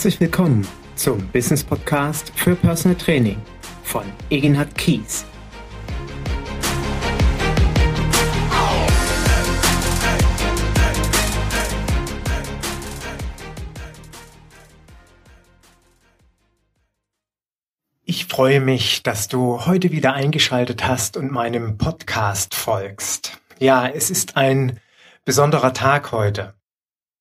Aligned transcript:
Herzlich 0.00 0.20
willkommen 0.20 0.66
zum 0.94 1.28
Business 1.28 1.62
Podcast 1.62 2.32
für 2.34 2.56
Personal 2.56 2.96
Training 2.96 3.36
von 3.82 4.02
Egenhard 4.30 4.74
Kies. 4.74 5.26
Ich 18.02 18.24
freue 18.24 18.60
mich, 18.62 19.02
dass 19.02 19.28
du 19.28 19.66
heute 19.66 19.90
wieder 19.90 20.14
eingeschaltet 20.14 20.86
hast 20.86 21.18
und 21.18 21.30
meinem 21.30 21.76
Podcast 21.76 22.54
folgst. 22.54 23.38
Ja, 23.58 23.86
es 23.86 24.08
ist 24.08 24.38
ein 24.38 24.80
besonderer 25.26 25.74
Tag 25.74 26.10
heute 26.10 26.54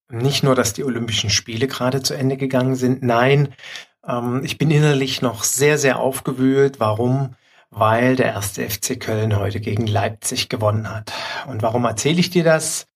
nicht 0.10 0.44
nur, 0.44 0.56
dass 0.56 0.74
die 0.74 0.84
Olympischen 0.84 1.30
Spiele 1.30 1.68
gerade 1.68 2.02
zu 2.02 2.14
Ende 2.14 2.38
gegangen 2.38 2.76
sind, 2.76 3.04
nein, 3.04 3.54
ähm, 4.08 4.42
ich 4.44 4.58
bin 4.58 4.72
innerlich 4.72 5.22
noch 5.22 5.44
sehr, 5.44 5.78
sehr 5.78 6.00
aufgewühlt. 6.00 6.80
Warum? 6.80 7.36
Weil 7.70 8.16
der 8.16 8.28
erste 8.28 8.68
FC 8.68 9.00
Köln 9.00 9.38
heute 9.38 9.60
gegen 9.60 9.86
Leipzig 9.86 10.50
gewonnen 10.50 10.90
hat. 10.90 11.14
Und 11.48 11.62
warum 11.62 11.86
erzähle 11.86 12.20
ich 12.20 12.32
dir 12.32 12.44
das? 12.44 12.88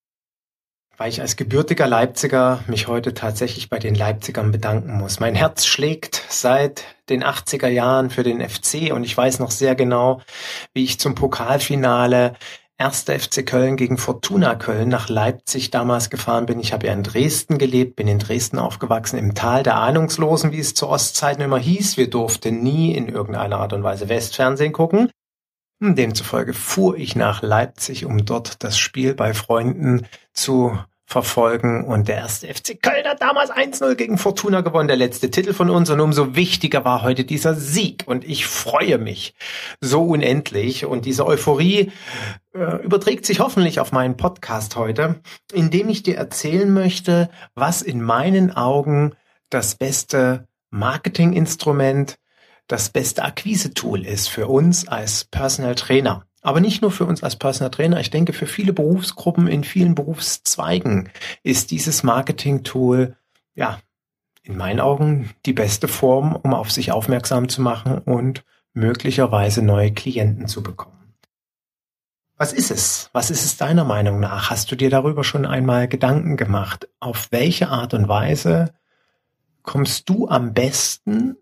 Weil 0.97 1.09
ich 1.09 1.21
als 1.21 1.35
gebürtiger 1.35 1.87
Leipziger 1.87 2.63
mich 2.67 2.87
heute 2.87 3.13
tatsächlich 3.13 3.69
bei 3.69 3.79
den 3.79 3.95
Leipzigern 3.95 4.51
bedanken 4.51 4.93
muss. 4.93 5.19
Mein 5.19 5.35
Herz 5.35 5.65
schlägt 5.65 6.23
seit 6.29 6.83
den 7.09 7.23
80er 7.23 7.67
Jahren 7.67 8.09
für 8.09 8.23
den 8.23 8.47
FC 8.47 8.91
und 8.93 9.03
ich 9.03 9.15
weiß 9.15 9.39
noch 9.39 9.51
sehr 9.51 9.75
genau, 9.75 10.21
wie 10.73 10.83
ich 10.83 10.99
zum 10.99 11.15
Pokalfinale 11.15 12.35
1. 12.83 13.05
FC 13.05 13.45
Köln 13.45 13.77
gegen 13.77 13.97
Fortuna 13.97 14.55
Köln 14.55 14.89
nach 14.89 15.07
Leipzig 15.07 15.71
damals 15.71 16.09
gefahren 16.09 16.45
bin. 16.45 16.59
Ich 16.59 16.73
habe 16.73 16.87
ja 16.87 16.93
in 16.93 17.03
Dresden 17.03 17.57
gelebt, 17.57 17.95
bin 17.95 18.09
in 18.09 18.19
Dresden 18.19 18.59
aufgewachsen, 18.59 19.17
im 19.17 19.35
Tal 19.35 19.63
der 19.63 19.77
Ahnungslosen, 19.77 20.51
wie 20.51 20.59
es 20.59 20.73
zu 20.73 20.89
Ostzeiten 20.89 21.41
immer 21.41 21.59
hieß. 21.59 21.95
Wir 21.95 22.09
durften 22.09 22.61
nie 22.61 22.93
in 22.93 23.07
irgendeiner 23.07 23.59
Art 23.59 23.71
und 23.71 23.83
Weise 23.83 24.09
Westfernsehen 24.09 24.73
gucken. 24.73 25.09
Demzufolge 25.79 26.53
fuhr 26.53 26.97
ich 26.97 27.15
nach 27.15 27.41
Leipzig, 27.41 28.05
um 28.05 28.25
dort 28.25 28.63
das 28.63 28.77
Spiel 28.77 29.15
bei 29.15 29.33
Freunden 29.33 30.05
zu 30.33 30.77
verfolgen. 31.13 31.85
Und 31.85 32.09
der 32.09 32.17
erste 32.17 32.47
FC 32.53 32.81
Köln 32.81 33.05
hat 33.05 33.21
damals 33.21 33.51
1-0 33.51 33.95
gegen 33.95 34.17
Fortuna 34.17 34.61
gewonnen, 34.61 34.87
der 34.87 34.97
letzte 34.97 35.31
Titel 35.31 35.53
von 35.53 35.69
uns. 35.69 35.89
Und 35.89 36.01
umso 36.01 36.35
wichtiger 36.35 36.83
war 36.83 37.03
heute 37.03 37.23
dieser 37.23 37.53
Sieg. 37.53 38.03
Und 38.05 38.25
ich 38.25 38.45
freue 38.45 38.97
mich 38.97 39.35
so 39.79 40.03
unendlich. 40.03 40.85
Und 40.85 41.05
diese 41.05 41.25
Euphorie 41.25 41.91
äh, 42.53 42.83
überträgt 42.83 43.25
sich 43.25 43.39
hoffentlich 43.39 43.79
auf 43.79 43.91
meinen 43.91 44.17
Podcast 44.17 44.75
heute, 44.75 45.21
indem 45.53 45.87
ich 45.87 46.03
dir 46.03 46.17
erzählen 46.17 46.73
möchte, 46.73 47.29
was 47.55 47.81
in 47.81 48.01
meinen 48.01 48.51
Augen 48.51 49.13
das 49.49 49.75
beste 49.75 50.47
Marketinginstrument, 50.71 52.17
das 52.67 52.89
beste 52.89 53.23
Akquise-Tool 53.23 54.03
ist 54.05 54.27
für 54.27 54.47
uns 54.47 54.87
als 54.87 55.25
Personal 55.25 55.75
Trainer. 55.75 56.25
Aber 56.43 56.59
nicht 56.59 56.81
nur 56.81 56.91
für 56.91 57.05
uns 57.05 57.23
als 57.23 57.37
Personal 57.37 57.71
Trainer, 57.71 58.01
ich 58.01 58.11
denke 58.11 58.33
für 58.33 58.47
viele 58.47 58.73
Berufsgruppen 58.73 59.47
in 59.47 59.63
vielen 59.63 59.95
Berufszweigen 59.95 61.09
ist 61.41 61.71
dieses 61.71 62.03
Marketing-Tool, 62.03 63.15
ja, 63.55 63.79
in 64.43 64.57
meinen 64.57 64.81
Augen 64.81 65.29
die 65.45 65.53
beste 65.53 65.87
Form, 65.87 66.35
um 66.35 66.53
auf 66.53 66.69
sich 66.69 66.91
aufmerksam 66.91 67.47
zu 67.47 67.61
machen 67.61 67.97
und 67.99 68.43
möglicherweise 68.73 69.61
neue 69.61 69.93
Klienten 69.93 70.47
zu 70.47 70.61
bekommen. 70.61 71.15
Was 72.35 72.51
ist 72.51 72.71
es? 72.71 73.09
Was 73.13 73.29
ist 73.29 73.45
es 73.45 73.55
deiner 73.55 73.85
Meinung 73.85 74.19
nach? 74.19 74.49
Hast 74.49 74.69
du 74.69 74.75
dir 74.75 74.89
darüber 74.89 75.23
schon 75.23 75.45
einmal 75.45 75.87
Gedanken 75.87 76.35
gemacht? 76.35 76.89
Auf 76.99 77.31
welche 77.31 77.69
Art 77.69 77.93
und 77.93 78.09
Weise 78.09 78.73
kommst 79.61 80.09
du 80.09 80.27
am 80.27 80.53
besten, 80.53 81.37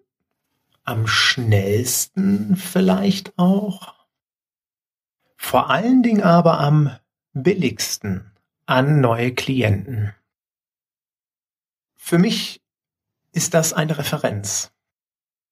am 0.84 1.08
schnellsten 1.08 2.56
vielleicht 2.56 3.34
auch 3.38 4.00
vor 5.51 5.69
allen 5.69 6.01
Dingen 6.01 6.23
aber 6.23 6.62
am 6.62 6.95
billigsten 7.34 8.31
an 8.67 9.01
neue 9.01 9.35
Klienten. 9.35 10.13
Für 11.94 12.17
mich 12.17 12.62
ist 13.34 13.53
das 13.53 13.73
eine 13.73 13.97
Referenz. 13.97 14.72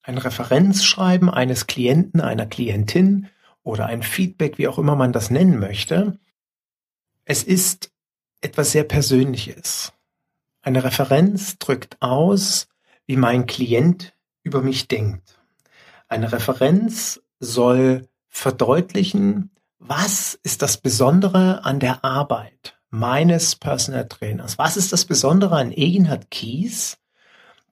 Ein 0.02 0.18
Referenzschreiben 0.18 1.30
eines 1.30 1.68
Klienten, 1.68 2.22
einer 2.22 2.46
Klientin 2.46 3.28
oder 3.62 3.88
ein 3.88 4.02
Feedback, 4.02 4.58
wie 4.58 4.70
auch 4.70 4.78
immer 4.78 4.96
man 4.96 5.12
das 5.12 5.32
nennen 5.32 5.60
möchte. 5.60 6.18
Es 7.26 7.44
ist 7.44 7.92
etwas 8.40 8.72
sehr 8.72 8.86
Persönliches. 8.86 9.92
Eine 10.62 10.86
Referenz 10.86 11.58
drückt 11.58 12.02
aus, 12.02 12.70
wie 13.06 13.18
mein 13.18 13.48
Klient 13.48 14.16
über 14.44 14.62
mich 14.62 14.88
denkt. 14.88 15.42
Eine 16.08 16.32
Referenz 16.32 17.22
soll 17.42 18.08
verdeutlichen, 18.30 19.52
was 19.80 20.38
ist 20.44 20.62
das 20.62 20.78
Besondere 20.78 21.64
an 21.64 21.80
der 21.80 22.04
Arbeit 22.04 22.78
meines 22.90 23.56
Personal 23.56 24.08
Trainers? 24.08 24.58
Was 24.58 24.78
ist 24.78 24.94
das 24.94 25.06
Besondere 25.06 25.56
an 25.56 25.72
Egenhard 25.72 26.30
Kies, 26.30 26.98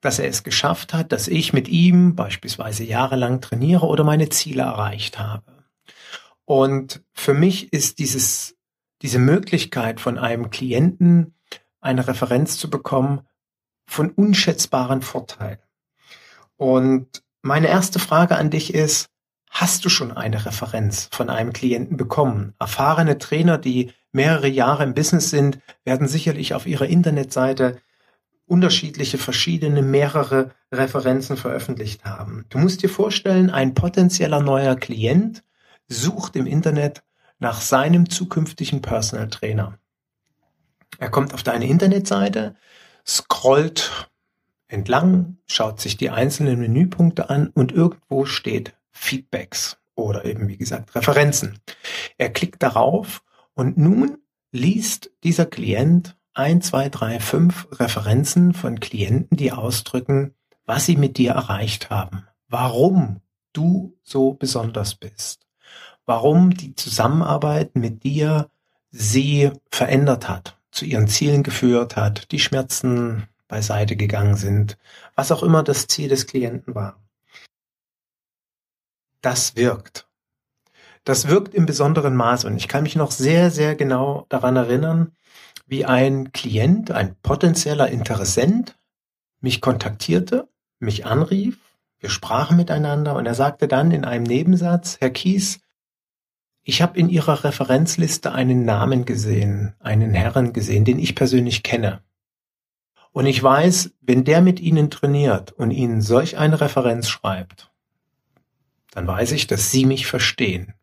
dass 0.02 0.20
er 0.20 0.30
es 0.30 0.44
geschafft 0.44 0.94
hat, 0.94 1.12
dass 1.12 1.28
ich 1.28 1.54
mit 1.54 1.68
ihm 1.68 2.16
beispielsweise 2.16 2.84
jahrelang 2.86 3.42
trainiere 3.42 3.86
oder 3.86 4.04
meine 4.04 4.30
Ziele 4.30 4.64
erreicht 4.64 5.20
habe? 5.20 5.66
Und 6.46 7.04
für 7.14 7.34
mich 7.34 7.74
ist 7.74 8.00
dieses, 8.00 8.56
diese 9.02 9.20
Möglichkeit 9.20 10.00
von 10.00 10.18
einem 10.18 10.50
Klienten 10.50 11.36
eine 11.82 12.08
Referenz 12.08 12.58
zu 12.58 12.70
bekommen 12.70 13.22
von 13.86 14.12
unschätzbaren 14.12 15.02
Vorteil. 15.02 15.60
Und 16.56 17.24
meine 17.42 17.68
erste 17.68 18.00
Frage 18.00 18.38
an 18.38 18.50
dich 18.50 18.74
ist, 18.74 19.10
Hast 19.50 19.86
du 19.86 19.90
schon 19.90 20.16
eine 20.16 20.46
Referenz 20.46 21.10
von 21.12 21.30
einem 21.30 21.54
Klienten 21.54 21.98
bekommen? 21.98 22.54
Erfahrene 22.60 23.18
Trainer, 23.18 23.58
die 23.58 23.92
mehrere 24.12 24.48
Jahre 24.48 24.84
im 24.84 24.94
Business 24.94 25.30
sind, 25.30 25.60
werden 25.84 26.08
sicherlich 26.08 26.54
auf 26.54 26.66
ihrer 26.66 26.86
Internetseite 26.86 27.78
unterschiedliche, 28.46 29.18
verschiedene, 29.18 29.82
mehrere 29.82 30.52
Referenzen 30.72 31.38
veröffentlicht 31.38 32.06
haben. 32.06 32.46
Du 32.50 32.58
musst 32.58 32.82
dir 32.82 32.90
vorstellen, 32.90 33.50
ein 33.50 33.74
potenzieller 33.74 34.42
neuer 34.42 34.76
Klient 34.76 35.44
sucht 35.88 36.36
im 36.36 36.46
Internet 36.46 37.04
nach 37.40 37.62
seinem 37.62 38.10
zukünftigen 38.10 38.82
Personal 38.82 39.28
Trainer. 39.28 39.78
Er 40.98 41.10
kommt 41.10 41.34
auf 41.34 41.44
deine 41.44 41.68
Internetseite, 41.68 42.56
scrollt 43.06 44.10
entlang, 44.68 45.38
schaut 45.46 45.80
sich 45.80 45.98
die 45.98 46.10
einzelnen 46.10 46.60
Menüpunkte 46.60 47.30
an 47.30 47.50
und 47.54 47.72
irgendwo 47.72 48.26
steht 48.26 48.74
Feedbacks 48.98 49.78
oder 49.96 50.26
eben, 50.26 50.48
wie 50.48 50.58
gesagt, 50.58 50.96
Referenzen. 50.96 51.60
Er 52.18 52.30
klickt 52.30 52.62
darauf 52.64 53.24
und 53.54 53.78
nun 53.78 54.18
liest 54.52 55.12
dieser 55.24 55.46
Klient 55.46 56.16
ein, 56.34 56.62
zwei, 56.62 56.90
drei, 56.90 57.20
fünf 57.20 57.68
Referenzen 57.72 58.54
von 58.54 58.80
Klienten, 58.80 59.38
die 59.38 59.52
ausdrücken, 59.52 60.36
was 60.66 60.86
sie 60.86 60.96
mit 60.96 61.18
dir 61.18 61.32
erreicht 61.32 61.90
haben, 61.90 62.28
warum 62.48 63.22
du 63.54 63.98
so 64.04 64.34
besonders 64.34 64.94
bist, 64.96 65.48
warum 66.06 66.52
die 66.52 66.76
Zusammenarbeit 66.76 67.76
mit 67.76 68.04
dir 68.04 68.50
sie 68.92 69.52
verändert 69.72 70.30
hat, 70.30 70.58
zu 70.72 70.86
ihren 70.86 71.08
Zielen 71.08 71.42
geführt 71.42 71.96
hat, 71.96 72.32
die 72.32 72.40
Schmerzen 72.40 73.28
beiseite 73.48 73.96
gegangen 73.96 74.36
sind, 74.36 74.78
was 75.16 75.32
auch 75.32 75.42
immer 75.42 75.64
das 75.64 75.88
Ziel 75.88 76.10
des 76.10 76.28
Klienten 76.28 76.76
war 76.76 77.00
das 79.28 79.58
wirkt. 79.58 80.08
Das 81.04 81.28
wirkt 81.28 81.54
im 81.54 81.66
besonderen 81.66 82.16
Maß 82.16 82.46
und 82.46 82.56
ich 82.56 82.70
kann 82.70 82.84
mich 82.84 82.96
noch 82.96 83.12
sehr, 83.12 83.52
sehr 83.52 83.76
genau 83.76 84.26
daran 84.30 84.56
erinnern, 84.56 85.12
wie 85.66 85.84
ein 85.84 86.32
Klient, 86.32 86.92
ein 86.92 87.14
potenzieller 87.16 87.90
Interessent 87.90 88.78
mich 89.42 89.60
kontaktierte, 89.60 90.48
mich 90.80 91.06
anrief, 91.06 91.58
wir 92.00 92.10
sprachen 92.10 92.56
miteinander 92.56 93.16
und 93.16 93.26
er 93.26 93.34
sagte 93.34 93.68
dann 93.68 93.92
in 93.92 94.06
einem 94.06 94.24
Nebensatz, 94.24 94.96
Herr 95.02 95.10
Kies, 95.10 95.60
ich 96.64 96.82
habe 96.82 96.98
in 96.98 97.10
Ihrer 97.10 97.44
Referenzliste 97.44 98.32
einen 98.32 98.64
Namen 98.64 99.04
gesehen, 99.04 99.76
einen 99.82 100.14
Herren 100.14 100.54
gesehen, 100.54 100.86
den 100.86 101.00
ich 101.00 101.16
persönlich 101.16 101.64
kenne. 101.64 102.02
Und 103.12 103.26
ich 103.26 103.44
weiß, 103.44 103.92
wenn 104.00 104.24
der 104.24 104.40
mit 104.40 104.62
Ihnen 104.62 104.90
trainiert 104.90 105.52
und 105.52 105.72
Ihnen 105.72 106.02
solch 106.02 106.38
eine 106.38 106.62
Referenz 106.62 107.10
schreibt, 107.10 107.72
dann 108.98 109.06
weiß 109.06 109.34
ich, 109.34 109.46
dass 109.46 109.70
Sie 109.70 109.86
mich 109.86 110.08
verstehen, 110.08 110.74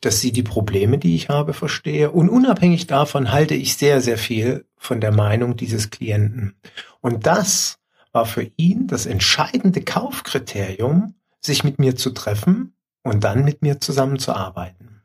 dass 0.00 0.20
Sie 0.20 0.32
die 0.32 0.42
Probleme, 0.42 0.96
die 0.96 1.14
ich 1.14 1.28
habe, 1.28 1.52
verstehe. 1.52 2.10
Und 2.10 2.30
unabhängig 2.30 2.86
davon 2.86 3.30
halte 3.30 3.52
ich 3.52 3.76
sehr, 3.76 4.00
sehr 4.00 4.16
viel 4.16 4.64
von 4.78 5.02
der 5.02 5.12
Meinung 5.12 5.54
dieses 5.54 5.90
Klienten. 5.90 6.54
Und 7.02 7.26
das 7.26 7.78
war 8.10 8.24
für 8.24 8.50
ihn 8.56 8.86
das 8.86 9.04
entscheidende 9.04 9.82
Kaufkriterium, 9.82 11.14
sich 11.42 11.62
mit 11.62 11.78
mir 11.78 11.94
zu 11.94 12.12
treffen 12.12 12.74
und 13.02 13.22
dann 13.22 13.44
mit 13.44 13.60
mir 13.60 13.80
zusammenzuarbeiten. 13.80 15.02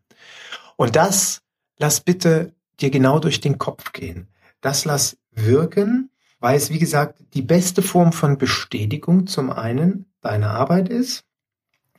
Und 0.77 0.95
das 0.95 1.41
lass 1.77 1.99
bitte 1.99 2.53
dir 2.79 2.91
genau 2.91 3.19
durch 3.19 3.41
den 3.41 3.57
Kopf 3.57 3.91
gehen. 3.91 4.29
Das 4.61 4.85
lass 4.85 5.17
wirken 5.31 6.11
weil 6.39 6.55
es, 6.55 6.69
wie 6.69 6.77
gesagt, 6.79 7.23
die 7.33 7.41
beste 7.41 7.81
Form 7.81 8.13
von 8.13 8.37
Bestätigung 8.37 9.25
zum 9.25 9.49
einen 9.49 10.05
deiner 10.21 10.51
Arbeit 10.51 10.87
ist 10.87 11.26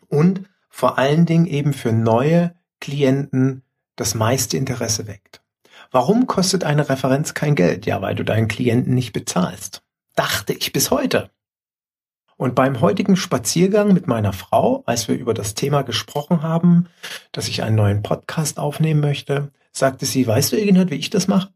und 0.08 0.42
vor 0.68 0.98
allen 0.98 1.26
Dingen 1.26 1.46
eben 1.46 1.72
für 1.72 1.92
neue 1.92 2.54
Klienten 2.80 3.62
das 3.96 4.14
meiste 4.14 4.56
Interesse 4.56 5.06
weckt. 5.06 5.42
Warum 5.90 6.26
kostet 6.26 6.64
eine 6.64 6.88
Referenz 6.88 7.34
kein 7.34 7.54
Geld? 7.54 7.86
Ja, 7.86 8.02
weil 8.02 8.14
du 8.14 8.24
deinen 8.24 8.48
Klienten 8.48 8.94
nicht 8.94 9.12
bezahlst. 9.12 9.82
Dachte 10.14 10.52
ich 10.52 10.72
bis 10.72 10.90
heute. 10.90 11.30
Und 12.36 12.54
beim 12.54 12.80
heutigen 12.80 13.16
Spaziergang 13.16 13.92
mit 13.92 14.06
meiner 14.06 14.32
Frau, 14.32 14.84
als 14.86 15.08
wir 15.08 15.16
über 15.16 15.34
das 15.34 15.54
Thema 15.54 15.82
gesprochen 15.82 16.42
haben, 16.42 16.86
dass 17.32 17.48
ich 17.48 17.62
einen 17.62 17.76
neuen 17.76 18.02
Podcast 18.02 18.58
aufnehmen 18.58 19.00
möchte, 19.00 19.50
sagte 19.72 20.06
sie, 20.06 20.26
weißt 20.26 20.52
du, 20.52 20.56
Egenhard, 20.56 20.90
wie 20.90 20.96
ich 20.96 21.10
das 21.10 21.26
mache? 21.26 21.52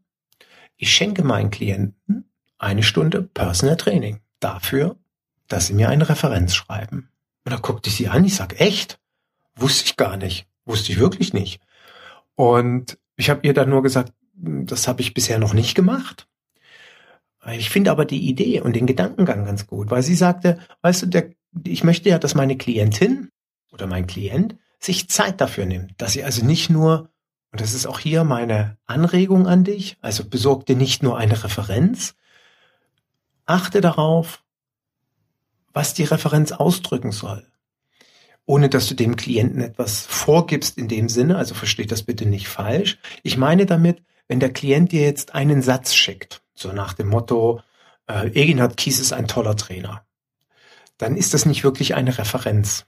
Ich 0.75 0.91
schenke 0.91 1.23
meinen 1.23 1.51
Klienten 1.51 2.29
eine 2.57 2.83
Stunde 2.83 3.21
Personal 3.21 3.77
Training 3.77 4.19
dafür, 4.39 4.97
dass 5.47 5.67
sie 5.67 5.73
mir 5.73 5.89
eine 5.89 6.09
Referenz 6.09 6.53
schreiben. 6.53 7.12
Und 7.45 7.51
da 7.51 7.57
guckte 7.57 7.89
ich 7.89 7.95
sie 7.95 8.07
an, 8.07 8.25
ich 8.25 8.35
sag, 8.35 8.59
echt? 8.59 8.99
Wusste 9.55 9.85
ich 9.85 9.97
gar 9.97 10.17
nicht. 10.17 10.47
Wusste 10.65 10.91
ich 10.91 10.99
wirklich 10.99 11.33
nicht. 11.33 11.61
Und 12.35 12.97
ich 13.15 13.29
habe 13.29 13.45
ihr 13.45 13.53
dann 13.53 13.69
nur 13.69 13.83
gesagt, 13.83 14.13
das 14.35 14.87
habe 14.87 15.01
ich 15.01 15.13
bisher 15.13 15.39
noch 15.39 15.53
nicht 15.53 15.75
gemacht. 15.75 16.27
Ich 17.51 17.69
finde 17.69 17.91
aber 17.91 18.05
die 18.05 18.29
Idee 18.29 18.61
und 18.61 18.75
den 18.75 18.87
Gedankengang 18.87 19.45
ganz 19.45 19.67
gut, 19.67 19.91
weil 19.91 20.01
sie 20.01 20.15
sagte, 20.15 20.59
weißt 20.81 21.03
du, 21.03 21.05
der, 21.07 21.31
ich 21.65 21.83
möchte 21.83 22.09
ja, 22.09 22.17
dass 22.17 22.35
meine 22.35 22.57
Klientin 22.57 23.29
oder 23.71 23.85
mein 23.85 24.07
Klient 24.07 24.55
sich 24.79 25.09
Zeit 25.09 25.41
dafür 25.41 25.65
nimmt, 25.65 25.93
dass 25.97 26.13
sie 26.13 26.23
also 26.23 26.45
nicht 26.45 26.69
nur, 26.69 27.09
und 27.51 27.61
das 27.61 27.73
ist 27.73 27.85
auch 27.85 27.99
hier 27.99 28.23
meine 28.23 28.77
Anregung 28.85 29.47
an 29.47 29.63
dich, 29.63 29.97
also 30.01 30.23
besorg 30.25 30.65
dir 30.65 30.75
nicht 30.75 31.03
nur 31.03 31.17
eine 31.17 31.43
Referenz, 31.43 32.15
achte 33.45 33.81
darauf, 33.81 34.42
was 35.73 35.93
die 35.93 36.03
Referenz 36.03 36.51
ausdrücken 36.51 37.11
soll. 37.11 37.45
Ohne 38.45 38.69
dass 38.69 38.87
du 38.87 38.93
dem 38.93 39.15
Klienten 39.15 39.61
etwas 39.61 40.05
vorgibst 40.05 40.77
in 40.77 40.87
dem 40.87 41.09
Sinne, 41.09 41.37
also 41.37 41.55
versteht 41.55 41.91
das 41.91 42.03
bitte 42.03 42.25
nicht 42.25 42.47
falsch. 42.47 42.99
Ich 43.23 43.37
meine 43.37 43.65
damit, 43.65 44.03
wenn 44.27 44.39
der 44.39 44.51
Klient 44.51 44.91
dir 44.91 45.01
jetzt 45.01 45.33
einen 45.33 45.61
Satz 45.61 45.93
schickt, 45.93 46.41
so 46.53 46.71
nach 46.73 46.93
dem 46.93 47.07
Motto, 47.07 47.61
äh, 48.07 48.27
Eginhard 48.27 48.77
Kies 48.77 48.99
ist 48.99 49.13
ein 49.13 49.27
toller 49.27 49.55
Trainer, 49.55 50.05
dann 50.97 51.17
ist 51.17 51.33
das 51.33 51.45
nicht 51.45 51.63
wirklich 51.63 51.95
eine 51.95 52.17
Referenz. 52.17 52.85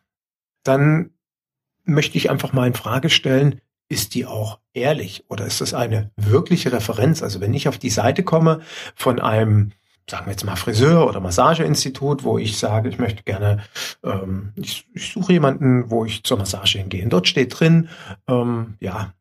Dann 0.63 1.11
möchte 1.83 2.17
ich 2.17 2.29
einfach 2.29 2.53
mal 2.53 2.67
in 2.67 2.73
Frage 2.73 3.09
stellen, 3.09 3.61
ist 3.88 4.15
die 4.15 4.25
auch 4.25 4.59
ehrlich 4.73 5.25
oder 5.29 5.45
ist 5.45 5.61
das 5.61 5.73
eine 5.73 6.11
wirkliche 6.15 6.71
Referenz? 6.71 7.21
Also 7.21 7.39
wenn 7.39 7.53
ich 7.53 7.67
auf 7.67 7.77
die 7.77 7.89
Seite 7.89 8.23
komme 8.23 8.61
von 8.95 9.19
einem, 9.19 9.71
sagen 10.09 10.27
wir 10.27 10.31
jetzt 10.31 10.45
mal 10.45 10.55
Friseur 10.55 11.07
oder 11.07 11.19
Massageinstitut, 11.19 12.23
wo 12.23 12.37
ich 12.37 12.57
sage, 12.57 12.89
ich 12.89 12.99
möchte 12.99 13.23
gerne, 13.23 13.63
ähm, 14.03 14.53
ich, 14.55 14.87
ich 14.93 15.11
suche 15.11 15.33
jemanden, 15.33 15.89
wo 15.89 16.05
ich 16.05 16.23
zur 16.23 16.37
Massage 16.37 16.77
hingehe. 16.77 17.03
Und 17.03 17.11
dort 17.11 17.27
steht 17.27 17.59
drin, 17.59 17.89
ähm, 18.27 18.75
ja, 18.79 19.13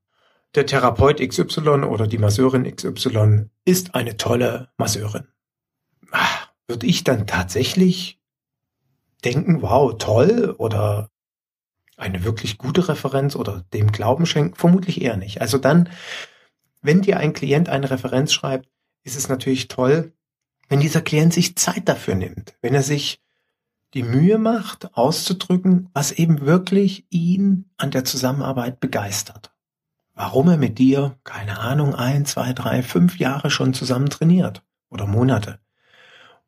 der 0.54 0.66
Therapeut 0.66 1.26
XY 1.26 1.84
oder 1.84 2.06
die 2.06 2.19
Masseurin 2.19 2.64
XY 2.64 3.50
ist 3.64 3.94
eine 3.94 4.16
tolle 4.16 4.69
Masseurin. 4.76 5.26
Ach, 6.12 6.48
würde 6.69 6.86
ich 6.86 7.02
dann 7.02 7.26
tatsächlich 7.26 8.20
denken, 9.25 9.62
wow, 9.62 9.96
toll 9.98 10.54
oder 10.58 11.10
eine 11.96 12.25
wirklich 12.25 12.58
gute 12.58 12.88
Referenz 12.88 13.36
oder 13.36 13.64
dem 13.72 13.90
Glauben 13.90 14.26
schenken? 14.26 14.54
Vermutlich 14.54 15.00
eher 15.00 15.16
nicht. 15.16 15.40
Also 15.40 15.58
dann, 15.58 15.88
wenn 16.82 17.02
dir 17.02 17.19
ein 17.19 17.32
Klient 17.32 17.69
eine 17.69 17.90
Referenz 17.90 18.32
schreibt, 18.32 18.69
ist 19.02 19.16
es 19.16 19.28
natürlich 19.28 19.69
toll, 19.69 20.12
wenn 20.69 20.81
dieser 20.81 21.02
Klient 21.02 21.32
sich 21.32 21.56
Zeit 21.56 21.88
dafür 21.88 22.14
nimmt, 22.14 22.55
wenn 22.62 22.75
er 22.75 22.82
sich 22.82 23.20
die 23.94 24.02
Mühe 24.02 24.38
macht, 24.38 24.94
auszudrücken, 24.96 25.88
was 25.93 26.12
eben 26.12 26.40
wirklich 26.40 27.06
ihn 27.11 27.70
an 27.76 27.90
der 27.90 28.05
Zusammenarbeit 28.05 28.81
begeistert 28.81 29.55
warum 30.14 30.49
er 30.49 30.56
mit 30.56 30.78
dir, 30.78 31.19
keine 31.25 31.58
Ahnung, 31.58 31.94
ein, 31.94 32.25
zwei, 32.25 32.52
drei, 32.52 32.82
fünf 32.82 33.19
Jahre 33.19 33.50
schon 33.50 33.75
zusammen 33.75 34.08
trainiert 34.08 34.62
oder 34.88 35.06
Monate. 35.06 35.58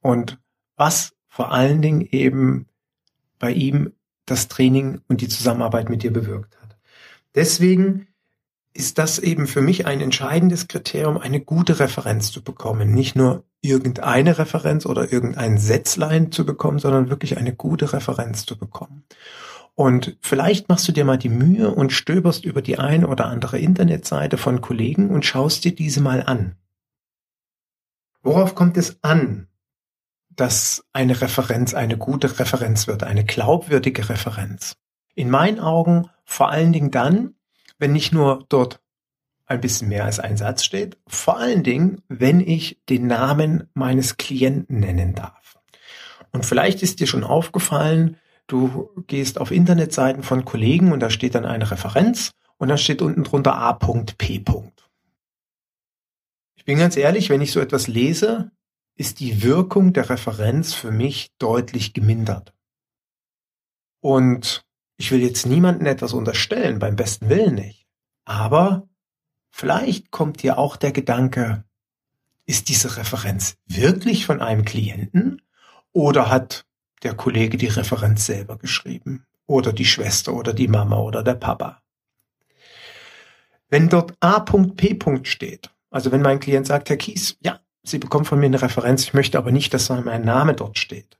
Und 0.00 0.38
was 0.76 1.14
vor 1.28 1.52
allen 1.52 1.82
Dingen 1.82 2.00
eben 2.00 2.66
bei 3.38 3.50
ihm 3.50 3.92
das 4.24 4.48
Training 4.48 5.00
und 5.08 5.20
die 5.20 5.28
Zusammenarbeit 5.28 5.88
mit 5.88 6.02
dir 6.02 6.12
bewirkt 6.12 6.56
hat. 6.60 6.78
Deswegen 7.34 8.08
ist 8.72 8.98
das 8.98 9.18
eben 9.18 9.46
für 9.46 9.62
mich 9.62 9.86
ein 9.86 10.00
entscheidendes 10.00 10.68
Kriterium, 10.68 11.18
eine 11.18 11.40
gute 11.40 11.78
Referenz 11.78 12.32
zu 12.32 12.42
bekommen. 12.42 12.92
Nicht 12.92 13.14
nur 13.16 13.44
irgendeine 13.68 14.38
Referenz 14.38 14.86
oder 14.86 15.12
irgendein 15.12 15.58
Sätzlein 15.58 16.32
zu 16.32 16.46
bekommen, 16.46 16.78
sondern 16.78 17.10
wirklich 17.10 17.36
eine 17.38 17.54
gute 17.54 17.92
Referenz 17.92 18.46
zu 18.46 18.58
bekommen. 18.58 19.04
Und 19.74 20.16
vielleicht 20.22 20.70
machst 20.70 20.88
du 20.88 20.92
dir 20.92 21.04
mal 21.04 21.18
die 21.18 21.28
Mühe 21.28 21.70
und 21.70 21.92
stöberst 21.92 22.46
über 22.46 22.62
die 22.62 22.78
ein 22.78 23.04
oder 23.04 23.26
andere 23.26 23.58
Internetseite 23.58 24.38
von 24.38 24.62
Kollegen 24.62 25.10
und 25.10 25.26
schaust 25.26 25.64
dir 25.64 25.74
diese 25.74 26.00
mal 26.00 26.22
an. 26.22 26.56
Worauf 28.22 28.54
kommt 28.54 28.78
es 28.78 28.98
an, 29.02 29.48
dass 30.30 30.84
eine 30.92 31.20
Referenz 31.20 31.74
eine 31.74 31.98
gute 31.98 32.38
Referenz 32.38 32.86
wird, 32.86 33.04
eine 33.04 33.24
glaubwürdige 33.24 34.08
Referenz? 34.08 34.76
In 35.14 35.28
meinen 35.28 35.60
Augen 35.60 36.08
vor 36.24 36.50
allen 36.50 36.72
Dingen 36.72 36.90
dann, 36.90 37.34
wenn 37.78 37.92
nicht 37.92 38.12
nur 38.12 38.46
dort 38.48 38.80
ein 39.46 39.60
bisschen 39.60 39.88
mehr 39.88 40.04
als 40.04 40.18
ein 40.18 40.36
Satz 40.36 40.64
steht, 40.64 40.98
vor 41.06 41.38
allen 41.38 41.62
Dingen, 41.62 42.02
wenn 42.08 42.40
ich 42.40 42.80
den 42.88 43.06
Namen 43.06 43.70
meines 43.74 44.16
Klienten 44.16 44.80
nennen 44.80 45.14
darf. 45.14 45.58
Und 46.32 46.44
vielleicht 46.44 46.82
ist 46.82 47.00
dir 47.00 47.06
schon 47.06 47.24
aufgefallen, 47.24 48.18
Du 48.46 48.90
gehst 49.08 49.40
auf 49.40 49.50
Internetseiten 49.50 50.22
von 50.22 50.44
Kollegen 50.44 50.92
und 50.92 51.00
da 51.00 51.10
steht 51.10 51.34
dann 51.34 51.44
eine 51.44 51.70
Referenz 51.70 52.30
und 52.58 52.68
dann 52.68 52.78
steht 52.78 53.02
unten 53.02 53.24
drunter 53.24 53.56
A.P. 53.56 54.44
Ich 56.54 56.64
bin 56.64 56.78
ganz 56.78 56.96
ehrlich, 56.96 57.28
wenn 57.28 57.40
ich 57.40 57.52
so 57.52 57.60
etwas 57.60 57.88
lese, 57.88 58.52
ist 58.96 59.20
die 59.20 59.42
Wirkung 59.42 59.92
der 59.92 60.10
Referenz 60.10 60.74
für 60.74 60.92
mich 60.92 61.32
deutlich 61.38 61.92
gemindert. 61.92 62.54
Und 64.00 64.64
ich 64.96 65.10
will 65.10 65.20
jetzt 65.20 65.46
niemandem 65.46 65.86
etwas 65.86 66.12
unterstellen, 66.12 66.78
beim 66.78 66.96
besten 66.96 67.28
Willen 67.28 67.56
nicht. 67.56 67.86
Aber 68.24 68.88
vielleicht 69.56 70.10
kommt 70.10 70.42
dir 70.42 70.58
auch 70.58 70.76
der 70.76 70.92
Gedanke, 70.92 71.64
ist 72.44 72.68
diese 72.68 72.98
Referenz 72.98 73.56
wirklich 73.66 74.26
von 74.26 74.42
einem 74.42 74.66
Klienten 74.66 75.40
oder 75.92 76.30
hat 76.30 76.66
der 77.02 77.14
Kollege 77.14 77.56
die 77.56 77.66
Referenz 77.66 78.26
selber 78.26 78.58
geschrieben 78.58 79.24
oder 79.46 79.72
die 79.72 79.86
Schwester 79.86 80.34
oder 80.34 80.52
die 80.52 80.68
Mama 80.68 80.98
oder 80.98 81.22
der 81.22 81.34
Papa. 81.34 81.80
Wenn 83.70 83.88
dort 83.88 84.14
A.P. 84.20 84.98
steht, 85.24 85.70
also 85.90 86.12
wenn 86.12 86.22
mein 86.22 86.38
Klient 86.38 86.66
sagt, 86.66 86.90
Herr 86.90 86.98
Kies, 86.98 87.38
ja, 87.40 87.58
Sie 87.82 87.98
bekommen 87.98 88.24
von 88.24 88.38
mir 88.38 88.46
eine 88.46 88.60
Referenz, 88.60 89.04
ich 89.04 89.14
möchte 89.14 89.38
aber 89.38 89.52
nicht, 89.52 89.72
dass 89.72 89.88
mein 89.88 90.24
Name 90.24 90.54
dort 90.54 90.76
steht. 90.76 91.16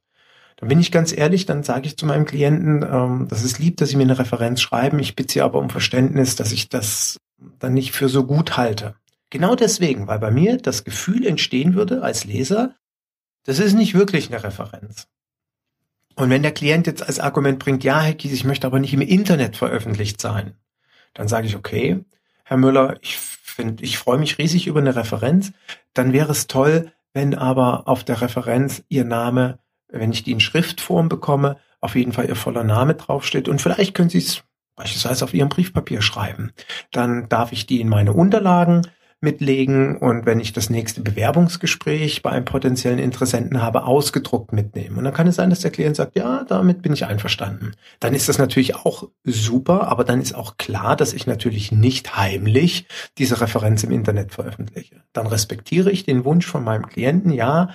Dann 0.57 0.69
bin 0.69 0.81
ich 0.81 0.93
ganz 0.93 1.17
ehrlich, 1.17 1.47
dann 1.47 1.63
sage 1.63 1.87
ich 1.87 1.97
zu 1.97 2.07
meinem 2.07 2.25
Klienten, 2.25 2.83
ähm, 2.83 3.29
das 3.29 3.45
ist 3.45 3.59
lieb, 3.59 3.77
dass 3.79 3.91
Sie 3.91 3.97
mir 3.97 4.03
eine 4.03 4.19
Referenz 4.19 4.61
schreiben, 4.61 4.99
ich 4.99 5.17
bitte 5.17 5.35
Sie 5.35 5.43
aber 5.43 5.59
um 5.59 5.71
Verständnis, 5.71 6.35
dass 6.37 6.53
ich 6.53 6.69
das 6.69 7.19
dann 7.39 7.75
nicht 7.75 7.93
für 7.93 8.09
so 8.09 8.25
gut 8.25 8.57
halte. 8.57 8.97
Genau 9.31 9.55
deswegen, 9.55 10.07
weil 10.07 10.19
bei 10.19 10.31
mir 10.31 10.57
das 10.57 10.85
Gefühl 10.85 11.27
entstehen 11.27 11.75
würde 11.75 12.03
als 12.03 12.25
Leser, 12.25 12.75
das 13.45 13.59
ist 13.59 13.75
nicht 13.75 13.95
wirklich 13.95 14.29
eine 14.29 14.43
Referenz. 14.43 15.09
Und 16.15 16.31
wenn 16.31 16.43
der 16.43 16.53
Klient 16.53 16.87
jetzt 16.87 17.03
als 17.03 17.21
Argument 17.21 17.59
bringt, 17.59 17.85
ja, 17.85 18.01
Herr 18.01 18.15
Kies, 18.15 18.33
ich 18.33 18.45
möchte 18.45 18.67
aber 18.67 18.79
nicht 18.79 18.95
im 18.95 19.03
Internet 19.03 19.57
veröffentlicht 19.57 20.21
sein, 20.21 20.55
dann 21.13 21.29
sage 21.29 21.47
ich, 21.47 21.57
okay, 21.57 22.05
Herr 22.45 22.57
Müller, 22.57 22.97
ich 23.03 23.19
finde, 23.19 23.85
ich 23.85 23.99
freue 23.99 24.19
mich 24.19 24.39
riesig 24.39 24.67
über 24.67 24.81
eine 24.81 24.97
Referenz. 24.97 25.53
Dann 25.95 26.13
wäre 26.13 26.31
es 26.31 26.47
toll, 26.47 26.93
wenn 27.13 27.35
aber 27.35 27.89
auf 27.89 28.05
der 28.05 28.21
Referenz 28.21 28.83
Ihr 28.89 29.05
Name, 29.05 29.59
wenn 29.89 30.13
ich 30.13 30.23
die 30.23 30.33
in 30.33 30.41
Schriftform 30.41 31.09
bekomme, 31.09 31.57
auf 31.81 31.97
jeden 31.97 32.13
Fall 32.13 32.27
Ihr 32.27 32.37
voller 32.37 32.65
Name 32.65 32.95
draufsteht. 32.95 33.49
Und 33.49 33.61
vielleicht 33.61 33.95
können 33.95 34.11
Sie 34.11 34.19
es 34.19 34.43
beispielsweise 34.77 35.25
auf 35.25 35.35
Ihrem 35.35 35.49
Briefpapier 35.49 36.03
schreiben. 36.03 36.53
Dann 36.93 37.29
darf 37.29 37.53
ich 37.53 37.67
die 37.67 37.81
in 37.81 37.89
meine 37.89 38.13
Unterlagen 38.13 38.83
mitlegen 39.21 39.97
und 39.97 40.27
wenn 40.27 40.41
ich 40.41 40.53
das 40.53 40.69
nächste 40.69 41.01
Bewerbungsgespräch 41.01 42.23
bei 42.23 42.31
einem 42.31 42.45
potenziellen 42.45 42.99
Interessenten 42.99 43.63
habe, 43.63 43.85
ausgedruckt 43.85 44.53
mitnehmen. 44.53 44.99
Und 44.99 45.05
dann 45.05 45.15
kann 45.15 45.27
es 45.27 45.37
sein, 45.37 45.49
dass 45.49 45.61
der 45.61 45.71
Klient 45.71 45.97
sagt, 45.97 46.17
ja, 46.17 46.45
damit 46.45 46.83
bin 46.83 46.93
ich 46.93 47.07
einverstanden. 47.07 47.73
Dann 47.99 48.15
ist 48.15 48.29
das 48.29 48.37
natürlich 48.39 48.77
auch 48.77 49.09
super, 49.25 49.89
aber 49.89 50.05
dann 50.05 50.21
ist 50.21 50.35
auch 50.35 50.59
klar, 50.59 50.97
dass 50.97 51.15
ich 51.15 51.27
natürlich 51.27 51.73
nicht 51.73 52.17
heimlich 52.17 52.87
diese 53.17 53.41
Referenz 53.41 53.83
im 53.85 53.91
Internet 53.91 54.33
veröffentliche. 54.33 55.03
Dann 55.15 55.27
respektiere 55.27 55.91
ich 55.91 56.05
den 56.05 56.25
Wunsch 56.25 56.47
von 56.47 56.63
meinem 56.63 56.87
Klienten, 56.87 57.33
ja, 57.33 57.71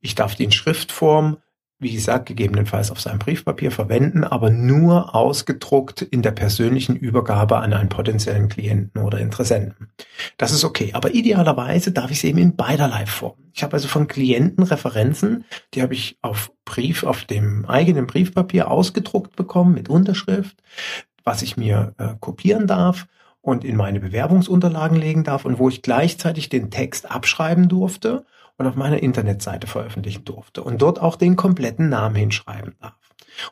ich 0.00 0.14
darf 0.14 0.34
die 0.34 0.44
in 0.44 0.52
Schriftform 0.52 1.38
wie 1.78 1.92
gesagt, 1.92 2.26
gegebenenfalls 2.26 2.90
auf 2.90 3.00
seinem 3.00 3.18
Briefpapier 3.18 3.70
verwenden, 3.70 4.24
aber 4.24 4.48
nur 4.48 5.14
ausgedruckt 5.14 6.00
in 6.00 6.22
der 6.22 6.30
persönlichen 6.30 6.96
Übergabe 6.96 7.58
an 7.58 7.74
einen 7.74 7.90
potenziellen 7.90 8.48
Klienten 8.48 9.02
oder 9.02 9.18
Interessenten. 9.18 9.90
Das 10.38 10.52
ist 10.52 10.64
okay, 10.64 10.92
aber 10.94 11.14
idealerweise 11.14 11.92
darf 11.92 12.10
ich 12.10 12.18
es 12.18 12.24
eben 12.24 12.38
in 12.38 12.56
beiderlei 12.56 13.04
Form. 13.04 13.36
Ich 13.52 13.62
habe 13.62 13.74
also 13.74 13.88
von 13.88 14.06
Klienten 14.06 14.64
Referenzen, 14.64 15.44
die 15.74 15.82
habe 15.82 15.92
ich 15.92 16.18
auf 16.22 16.50
Brief, 16.64 17.04
auf 17.04 17.24
dem 17.24 17.66
eigenen 17.66 18.06
Briefpapier 18.06 18.70
ausgedruckt 18.70 19.36
bekommen 19.36 19.74
mit 19.74 19.90
Unterschrift, 19.90 20.56
was 21.24 21.42
ich 21.42 21.58
mir 21.58 21.94
äh, 21.98 22.14
kopieren 22.20 22.66
darf 22.66 23.06
und 23.42 23.64
in 23.64 23.76
meine 23.76 24.00
Bewerbungsunterlagen 24.00 24.96
legen 24.96 25.24
darf 25.24 25.44
und 25.44 25.58
wo 25.58 25.68
ich 25.68 25.82
gleichzeitig 25.82 26.48
den 26.48 26.70
Text 26.70 27.10
abschreiben 27.10 27.68
durfte 27.68 28.24
und 28.58 28.66
auf 28.66 28.76
meiner 28.76 29.02
Internetseite 29.02 29.66
veröffentlichen 29.66 30.24
durfte 30.24 30.62
und 30.62 30.80
dort 30.82 31.00
auch 31.00 31.16
den 31.16 31.36
kompletten 31.36 31.88
Namen 31.88 32.16
hinschreiben 32.16 32.74
darf. 32.80 32.94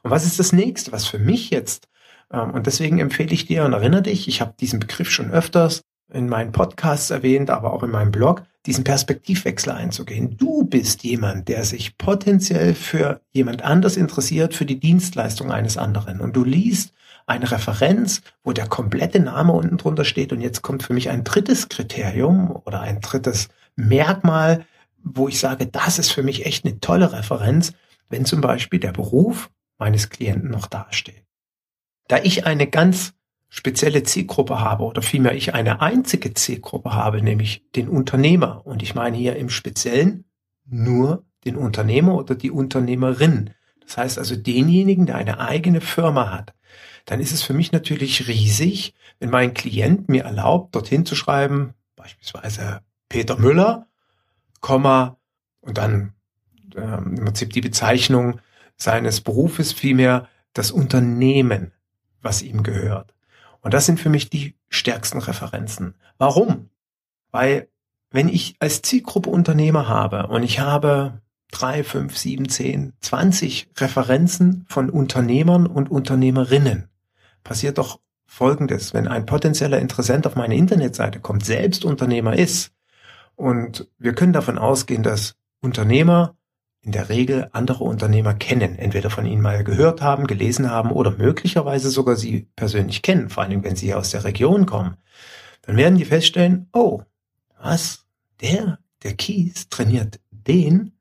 Und 0.02 0.11
was 0.11 0.25
ist 0.25 0.38
das 0.38 0.52
nächste, 0.52 0.92
was 0.92 1.06
für 1.06 1.18
mich 1.18 1.50
jetzt, 1.50 1.88
ähm, 2.32 2.52
und 2.52 2.66
deswegen 2.66 2.99
empfehle 2.99 3.32
ich 3.32 3.46
dir 3.46 3.64
und 3.64 3.73
erinnere 3.73 4.02
dich, 4.02 4.28
ich 4.28 4.40
habe 4.40 4.54
diesen 4.58 4.80
Begriff 4.80 5.11
schon 5.11 5.30
öfters 5.30 5.82
in 6.12 6.28
meinen 6.28 6.52
Podcasts 6.52 7.11
erwähnt, 7.11 7.50
aber 7.50 7.73
auch 7.73 7.82
in 7.82 7.90
meinem 7.90 8.12
Blog, 8.12 8.42
diesen 8.66 8.84
Perspektivwechsel 8.84 9.73
einzugehen. 9.73 10.37
Du 10.38 10.64
bist 10.64 11.02
jemand, 11.02 11.49
der 11.49 11.64
sich 11.64 11.99
potenziell 11.99 12.75
für 12.75 13.20
jemand 13.32 13.62
anders 13.62 13.96
interessiert, 13.96 14.54
für 14.54 14.64
die 14.64 14.80
Dienstleistung 14.80 15.52
eines 15.52 15.76
anderen. 15.76 16.20
Und 16.20 16.34
du 16.34 16.44
liest 16.44 16.94
eine 17.26 17.50
Referenz, 17.50 18.23
wo 18.42 18.52
der 18.52 18.66
komplette 18.66 19.20
Name 19.20 19.52
unten 19.52 19.76
drunter 19.76 20.04
steht. 20.04 20.32
Und 20.32 20.40
jetzt 20.40 20.62
kommt 20.62 20.82
für 20.82 20.94
mich 20.94 21.11
ein 21.11 21.25
drittes 21.25 21.68
Kriterium 21.68 22.50
oder 22.64 22.80
ein 22.80 23.00
drittes 23.00 23.49
Merkmal, 23.76 24.64
wo 25.04 25.28
ich 25.28 25.38
sage, 25.38 25.66
das 25.66 25.99
ist 25.99 26.11
für 26.11 26.23
mich 26.23 26.46
echt 26.46 26.64
eine 26.64 26.80
tolle 26.80 27.12
Referenz, 27.12 27.73
wenn 28.08 28.25
zum 28.25 28.40
Beispiel 28.40 28.80
der 28.80 28.92
Beruf 28.92 29.50
meines 29.78 30.11
Klienten 30.11 30.50
noch 30.50 30.66
dasteht. 30.66 31.25
Da 32.08 32.18
ich 32.23 32.46
eine 32.46 32.66
ganz 32.66 33.14
spezielle 33.49 34.02
Zielgruppe 34.02 34.61
habe 34.61 34.84
oder 34.84 35.02
vielmehr 35.02 35.34
ich 35.34 35.54
eine 35.54 35.80
einzige 35.80 36.34
Zielgruppe 36.34 36.92
habe, 36.92 37.23
nämlich 37.23 37.70
den 37.76 37.88
Unternehmer. 37.88 38.66
Und 38.66 38.82
ich 38.82 38.94
meine 38.94 39.16
hier 39.16 39.37
im 39.37 39.49
Speziellen 39.49 40.25
nur 40.66 41.25
den 41.44 41.56
Unternehmer 41.56 42.14
oder 42.14 42.34
die 42.34 42.50
Unternehmerin. 42.50 43.50
Das 43.80 43.96
heißt 43.96 44.18
also 44.18 44.34
denjenigen, 44.34 45.06
der 45.06 45.16
eine 45.16 45.38
eigene 45.38 45.80
Firma 45.80 46.32
hat. 46.32 46.54
Dann 47.04 47.20
ist 47.20 47.32
es 47.32 47.42
für 47.42 47.52
mich 47.52 47.70
natürlich 47.70 48.26
riesig, 48.28 48.94
wenn 49.18 49.30
mein 49.30 49.54
Klient 49.54 50.08
mir 50.08 50.25
erlaubt, 50.25 50.75
dorthin 50.75 51.04
zu 51.04 51.14
schreiben, 51.14 51.75
beispielsweise 51.96 52.80
Peter 53.08 53.38
Müller, 53.38 53.87
Komma 54.64 55.18
und 55.61 55.76
dann 55.76 56.14
ähm, 56.75 57.16
im 57.18 57.25
Prinzip 57.26 57.52
die 57.52 57.61
Bezeichnung 57.61 58.40
seines 58.78 59.21
Berufes, 59.21 59.75
vielmehr 59.75 60.26
das 60.54 60.71
Unternehmen, 60.71 61.73
was 62.23 62.40
ihm 62.40 62.62
gehört. 62.62 63.12
Und 63.61 63.75
das 63.75 63.85
sind 63.85 64.00
für 64.00 64.09
mich 64.09 64.30
die 64.30 64.54
stärksten 64.71 65.18
Referenzen. 65.18 65.97
Warum? 66.16 66.71
Weil 67.30 67.68
wenn 68.11 68.30
ich 68.30 68.56
als 68.59 68.80
Zielgruppe 68.80 69.28
Unternehmer 69.28 69.87
habe 69.87 70.28
und 70.28 70.42
ich 70.42 70.61
habe 70.61 71.21
drei, 71.50 71.85
fünf, 71.85 72.16
sieben, 72.16 72.49
zehn, 72.49 72.94
zwanzig 73.00 73.68
Referenzen 73.76 74.64
von 74.66 74.88
Unternehmern 74.88 75.66
und 75.66 75.90
Unternehmerinnen, 75.90 76.88
passiert 77.42 77.76
doch 77.76 78.00
Folgendes. 78.26 78.94
Wenn 78.94 79.09
ein 79.09 79.26
potenzieller 79.26 79.78
Interessent 79.78 80.26
auf 80.26 80.37
meine 80.37 80.56
Internetseite 80.56 81.21
kommt, 81.21 81.44
selbst 81.44 81.85
Unternehmer 81.85 82.35
ist, 82.35 82.73
und 83.37 83.88
wir 83.99 84.14
können 84.14 84.33
davon 84.33 84.59
ausgehen, 84.59 85.03
dass 85.03 85.37
Unternehmer 85.61 86.37
in 86.85 86.93
der 86.93 87.09
Regel 87.09 87.49
andere 87.53 87.83
Unternehmer 87.85 88.35
kennen, 88.35 88.79
entweder 88.79 89.09
von 89.09 89.25
ihnen 89.25 89.41
mal 89.41 89.64
gehört 89.64 90.03
haben, 90.03 90.26
gelesen 90.26 90.71
haben 90.71 90.91
oder 90.91 91.12
möglicherweise 91.12 91.91
sogar 91.91 92.17
sie 92.17 92.49
persönlich 92.57 93.00
kennen, 93.00 93.31
vor 93.31 93.43
allem 93.43 93.64
wenn 93.64 93.75
sie 93.75 93.95
aus 93.95 94.11
der 94.11 94.25
Region 94.25 94.67
kommen. 94.67 94.97
Dann 95.62 95.79
werden 95.79 95.97
die 95.97 96.05
feststellen, 96.05 96.69
oh, 96.75 97.03
was? 97.59 98.05
Der, 98.43 98.79
der 99.03 99.14
Kies 99.14 99.71
trainiert 99.71 100.21
den? 100.31 100.93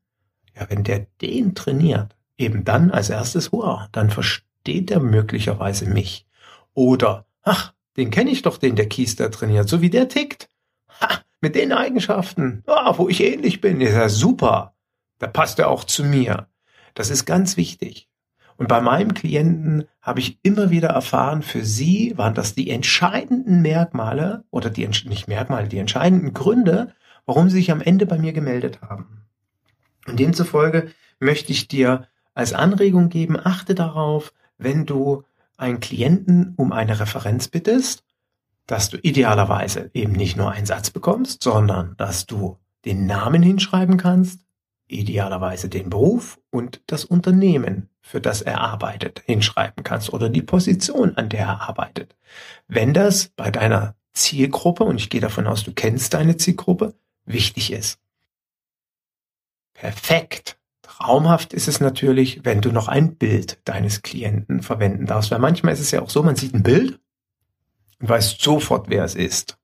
Ja, 0.56 0.70
wenn 0.70 0.84
der 0.84 1.06
den 1.20 1.54
trainiert, 1.54 2.16
eben 2.38 2.64
dann 2.64 2.90
als 2.90 3.10
erstes, 3.10 3.52
wow, 3.52 3.82
dann 3.92 4.10
versteht 4.10 4.90
er 4.90 5.00
möglicherweise 5.00 5.86
mich. 5.86 6.26
Oder, 6.72 7.26
ach, 7.42 7.74
den 7.98 8.10
kenne 8.10 8.30
ich 8.30 8.40
doch, 8.40 8.56
den 8.56 8.76
der 8.76 8.88
Kies 8.88 9.16
da 9.16 9.28
trainiert, 9.28 9.68
so 9.68 9.82
wie 9.82 9.90
der 9.90 10.08
tickt. 10.08 10.48
Ha, 11.00 11.20
mit 11.40 11.54
den 11.54 11.72
Eigenschaften, 11.72 12.62
ah, 12.66 12.94
wo 12.96 13.08
ich 13.08 13.22
ähnlich 13.22 13.60
bin, 13.60 13.80
ist 13.80 13.94
ja 13.94 14.08
super. 14.08 14.74
Da 15.18 15.26
passt 15.26 15.58
er 15.58 15.68
auch 15.68 15.84
zu 15.84 16.04
mir. 16.04 16.48
Das 16.94 17.10
ist 17.10 17.24
ganz 17.26 17.56
wichtig. 17.56 18.08
Und 18.56 18.68
bei 18.68 18.80
meinem 18.80 19.14
Klienten 19.14 19.84
habe 20.00 20.20
ich 20.20 20.38
immer 20.42 20.70
wieder 20.70 20.88
erfahren, 20.88 21.42
für 21.42 21.64
sie 21.64 22.16
waren 22.16 22.34
das 22.34 22.54
die 22.54 22.70
entscheidenden 22.70 23.62
Merkmale 23.62 24.44
oder 24.50 24.70
die, 24.70 24.86
nicht 24.86 25.26
Merkmale, 25.26 25.68
die 25.68 25.78
entscheidenden 25.78 26.34
Gründe, 26.34 26.94
warum 27.26 27.50
sie 27.50 27.56
sich 27.56 27.72
am 27.72 27.80
Ende 27.80 28.06
bei 28.06 28.18
mir 28.18 28.32
gemeldet 28.32 28.80
haben. 28.82 29.22
Und 30.06 30.20
demzufolge 30.20 30.92
möchte 31.18 31.52
ich 31.52 31.68
dir 31.68 32.06
als 32.34 32.52
Anregung 32.52 33.08
geben, 33.08 33.38
achte 33.42 33.74
darauf, 33.74 34.32
wenn 34.58 34.86
du 34.86 35.24
einen 35.56 35.80
Klienten 35.80 36.54
um 36.56 36.72
eine 36.72 37.00
Referenz 37.00 37.48
bittest, 37.48 38.04
dass 38.66 38.88
du 38.88 38.98
idealerweise 38.98 39.90
eben 39.94 40.12
nicht 40.12 40.36
nur 40.36 40.50
einen 40.50 40.66
Satz 40.66 40.90
bekommst, 40.90 41.42
sondern 41.42 41.96
dass 41.96 42.26
du 42.26 42.58
den 42.84 43.06
Namen 43.06 43.42
hinschreiben 43.42 43.96
kannst, 43.96 44.40
idealerweise 44.88 45.68
den 45.68 45.90
Beruf 45.90 46.38
und 46.50 46.82
das 46.86 47.04
Unternehmen, 47.04 47.88
für 48.00 48.20
das 48.20 48.42
er 48.42 48.60
arbeitet, 48.60 49.22
hinschreiben 49.26 49.82
kannst 49.82 50.12
oder 50.12 50.28
die 50.28 50.42
Position, 50.42 51.16
an 51.16 51.28
der 51.28 51.40
er 51.40 51.68
arbeitet. 51.68 52.16
Wenn 52.68 52.92
das 52.92 53.28
bei 53.28 53.50
deiner 53.50 53.96
Zielgruppe, 54.12 54.84
und 54.84 55.00
ich 55.00 55.10
gehe 55.10 55.20
davon 55.20 55.46
aus, 55.46 55.64
du 55.64 55.72
kennst 55.72 56.14
deine 56.14 56.36
Zielgruppe, 56.36 56.94
wichtig 57.24 57.72
ist. 57.72 57.98
Perfekt. 59.72 60.58
Traumhaft 60.82 61.52
ist 61.52 61.66
es 61.66 61.80
natürlich, 61.80 62.44
wenn 62.44 62.60
du 62.60 62.70
noch 62.70 62.86
ein 62.86 63.16
Bild 63.16 63.58
deines 63.64 64.02
Klienten 64.02 64.62
verwenden 64.62 65.06
darfst, 65.06 65.30
weil 65.30 65.40
manchmal 65.40 65.72
ist 65.72 65.80
es 65.80 65.90
ja 65.90 66.02
auch 66.02 66.10
so, 66.10 66.22
man 66.22 66.36
sieht 66.36 66.54
ein 66.54 66.62
Bild 66.62 67.00
und 68.04 68.10
weißt 68.10 68.38
sofort, 68.42 68.90
wer 68.90 69.02
es 69.02 69.14
ist. 69.14 69.56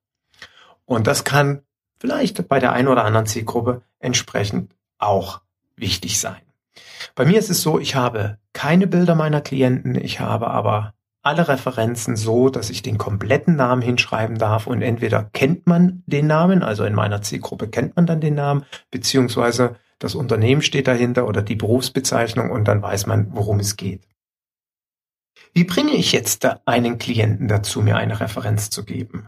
Und 0.87 1.07
das 1.07 1.25
kann 1.25 1.61
vielleicht 1.99 2.49
bei 2.49 2.59
der 2.59 2.73
einen 2.73 2.89
oder 2.89 3.05
anderen 3.05 3.27
Zielgruppe 3.27 3.83
entsprechend 3.99 4.75
auch 4.97 5.43
wichtig 5.77 6.19
sein. 6.19 6.41
Bei 7.15 7.27
mir 7.27 7.39
ist 7.39 7.51
es 7.51 7.61
so, 7.61 7.79
ich 7.79 7.97
habe 7.97 8.39
keine 8.55 8.87
Bilder 8.87 9.15
meiner 9.15 9.43
Klienten, 9.43 9.95
ich 9.95 10.21
habe 10.21 10.49
aber 10.49 10.95
alle 11.21 11.49
Referenzen 11.49 12.17
so, 12.17 12.49
dass 12.49 12.71
ich 12.71 12.81
den 12.81 12.97
kompletten 12.97 13.57
Namen 13.57 13.83
hinschreiben 13.83 14.39
darf 14.39 14.67
und 14.67 14.81
entweder 14.81 15.25
kennt 15.35 15.67
man 15.67 16.03
den 16.07 16.27
Namen, 16.27 16.63
also 16.63 16.85
in 16.85 16.95
meiner 16.95 17.21
Zielgruppe 17.21 17.69
kennt 17.69 17.97
man 17.97 18.07
dann 18.07 18.23
den 18.23 18.37
Namen, 18.37 18.65
beziehungsweise 18.91 19.77
das 19.99 20.15
Unternehmen 20.15 20.63
steht 20.63 20.89
dahinter 20.89 21.29
oder 21.29 21.43
die 21.43 21.57
Berufsbezeichnung 21.57 22.51
und 22.51 22.67
dann 22.69 22.81
weiß 22.81 23.05
man, 23.05 23.27
worum 23.33 23.61
es 23.61 23.77
geht. 23.77 24.01
Wie 25.53 25.65
bringe 25.65 25.93
ich 25.93 26.13
jetzt 26.13 26.47
einen 26.65 26.99
Klienten 26.99 27.49
dazu, 27.49 27.83
mir 27.83 27.97
eine 27.97 28.21
Referenz 28.21 28.71
zu 28.71 28.85
geben? 28.85 29.27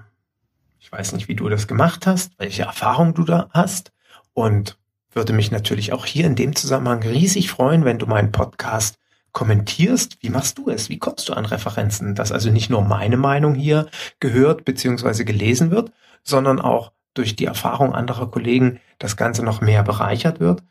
Ich 0.78 0.90
weiß 0.90 1.12
nicht, 1.12 1.28
wie 1.28 1.34
du 1.34 1.48
das 1.48 1.66
gemacht 1.66 2.06
hast, 2.06 2.32
welche 2.38 2.62
Erfahrung 2.62 3.14
du 3.14 3.24
da 3.24 3.48
hast 3.50 3.92
und 4.32 4.78
würde 5.10 5.32
mich 5.32 5.50
natürlich 5.50 5.92
auch 5.92 6.06
hier 6.06 6.26
in 6.26 6.36
dem 6.36 6.54
Zusammenhang 6.54 7.02
riesig 7.02 7.50
freuen, 7.50 7.84
wenn 7.84 7.98
du 7.98 8.06
meinen 8.06 8.32
Podcast 8.32 8.98
kommentierst. 9.32 10.18
Wie 10.20 10.30
machst 10.30 10.58
du 10.58 10.70
es? 10.70 10.88
Wie 10.88 10.98
kommst 10.98 11.28
du 11.28 11.32
an 11.32 11.44
Referenzen? 11.44 12.14
Dass 12.14 12.32
also 12.32 12.50
nicht 12.50 12.70
nur 12.70 12.82
meine 12.82 13.16
Meinung 13.16 13.54
hier 13.54 13.88
gehört 14.20 14.64
bzw. 14.64 15.24
gelesen 15.24 15.70
wird, 15.70 15.92
sondern 16.22 16.60
auch 16.60 16.92
durch 17.14 17.36
die 17.36 17.46
Erfahrung 17.46 17.94
anderer 17.94 18.30
Kollegen 18.30 18.80
das 18.98 19.16
Ganze 19.16 19.42
noch 19.44 19.60
mehr 19.60 19.82
bereichert 19.82 20.40
wird. 20.40 20.62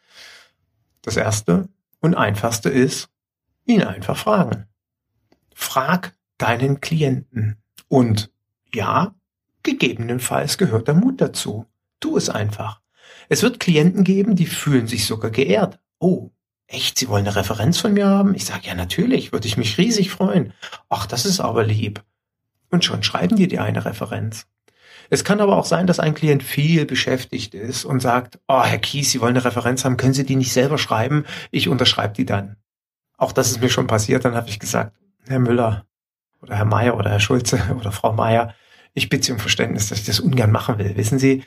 Das 1.01 1.17
erste 1.17 1.67
und 1.99 2.15
einfachste 2.15 2.69
ist, 2.69 3.09
ihn 3.65 3.83
einfach 3.83 4.17
fragen. 4.17 4.67
Frag 5.53 6.15
deinen 6.37 6.81
Klienten. 6.81 7.57
Und 7.87 8.31
ja, 8.73 9.13
gegebenenfalls 9.63 10.57
gehört 10.57 10.87
der 10.87 10.95
Mut 10.95 11.21
dazu. 11.21 11.65
Tu 11.99 12.17
es 12.17 12.29
einfach. 12.29 12.81
Es 13.29 13.43
wird 13.43 13.59
Klienten 13.59 14.03
geben, 14.03 14.35
die 14.35 14.45
fühlen 14.45 14.87
sich 14.87 15.05
sogar 15.05 15.31
geehrt. 15.31 15.79
Oh, 15.99 16.31
echt, 16.67 16.97
Sie 16.97 17.09
wollen 17.09 17.27
eine 17.27 17.35
Referenz 17.35 17.77
von 17.77 17.93
mir 17.93 18.07
haben? 18.07 18.35
Ich 18.35 18.45
sage, 18.45 18.67
ja, 18.67 18.75
natürlich, 18.75 19.31
würde 19.31 19.47
ich 19.47 19.57
mich 19.57 19.77
riesig 19.77 20.09
freuen. 20.09 20.53
Ach, 20.89 21.05
das 21.05 21.25
ist 21.25 21.39
aber 21.39 21.63
lieb. 21.63 22.03
Und 22.69 22.85
schon 22.85 23.03
schreiben 23.03 23.35
die 23.35 23.47
dir 23.47 23.63
eine 23.63 23.85
Referenz. 23.85 24.47
Es 25.09 25.25
kann 25.25 25.41
aber 25.41 25.57
auch 25.57 25.65
sein, 25.65 25.87
dass 25.87 25.99
ein 25.99 26.13
Klient 26.13 26.41
viel 26.41 26.85
beschäftigt 26.85 27.53
ist 27.53 27.83
und 27.83 27.99
sagt, 27.99 28.39
oh, 28.47 28.63
Herr 28.63 28.79
Kies, 28.79 29.11
Sie 29.11 29.19
wollen 29.19 29.35
eine 29.35 29.43
Referenz 29.43 29.83
haben, 29.83 29.97
können 29.97 30.13
Sie 30.13 30.25
die 30.25 30.37
nicht 30.37 30.53
selber 30.53 30.77
schreiben? 30.77 31.25
Ich 31.51 31.67
unterschreibe 31.67 32.13
die 32.13 32.25
dann. 32.25 32.55
Auch 33.17 33.33
das 33.33 33.51
ist 33.51 33.61
mir 33.61 33.69
schon 33.69 33.87
passiert, 33.87 34.23
dann 34.23 34.35
habe 34.35 34.49
ich 34.49 34.59
gesagt, 34.59 34.95
Herr 35.27 35.39
Müller 35.39 35.85
oder 36.41 36.55
Herr 36.55 36.65
Meier 36.65 36.97
oder 36.97 37.11
Herr 37.11 37.19
Schulze 37.19 37.59
oder 37.79 37.91
Frau 37.91 38.13
Meier, 38.13 38.55
ich 38.93 39.09
bitte 39.09 39.25
Sie 39.25 39.31
um 39.31 39.39
Verständnis, 39.39 39.89
dass 39.89 39.99
ich 39.99 40.05
das 40.05 40.19
ungern 40.19 40.51
machen 40.51 40.77
will. 40.77 40.97
Wissen 40.97 41.19
Sie, 41.19 41.43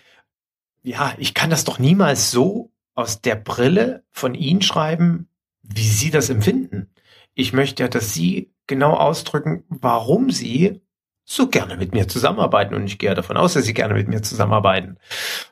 ja, 0.82 1.14
ich 1.18 1.34
kann 1.34 1.50
das 1.50 1.64
doch 1.64 1.78
niemals 1.78 2.30
so 2.30 2.70
aus 2.94 3.20
der 3.20 3.34
Brille 3.34 4.04
von 4.10 4.34
Ihnen 4.34 4.62
schreiben, 4.62 5.28
wie 5.62 5.88
Sie 5.88 6.10
das 6.10 6.30
empfinden. 6.30 6.90
Ich 7.34 7.52
möchte 7.52 7.82
ja, 7.82 7.88
dass 7.88 8.14
Sie 8.14 8.52
genau 8.66 8.94
ausdrücken, 8.94 9.64
warum 9.68 10.30
Sie 10.30 10.80
so 11.24 11.48
gerne 11.48 11.76
mit 11.76 11.94
mir 11.94 12.06
zusammenarbeiten 12.06 12.74
und 12.74 12.84
ich 12.84 12.98
gehe 12.98 13.14
davon 13.14 13.36
aus, 13.36 13.54
dass 13.54 13.64
Sie 13.64 13.74
gerne 13.74 13.94
mit 13.94 14.08
mir 14.08 14.22
zusammenarbeiten. 14.22 14.98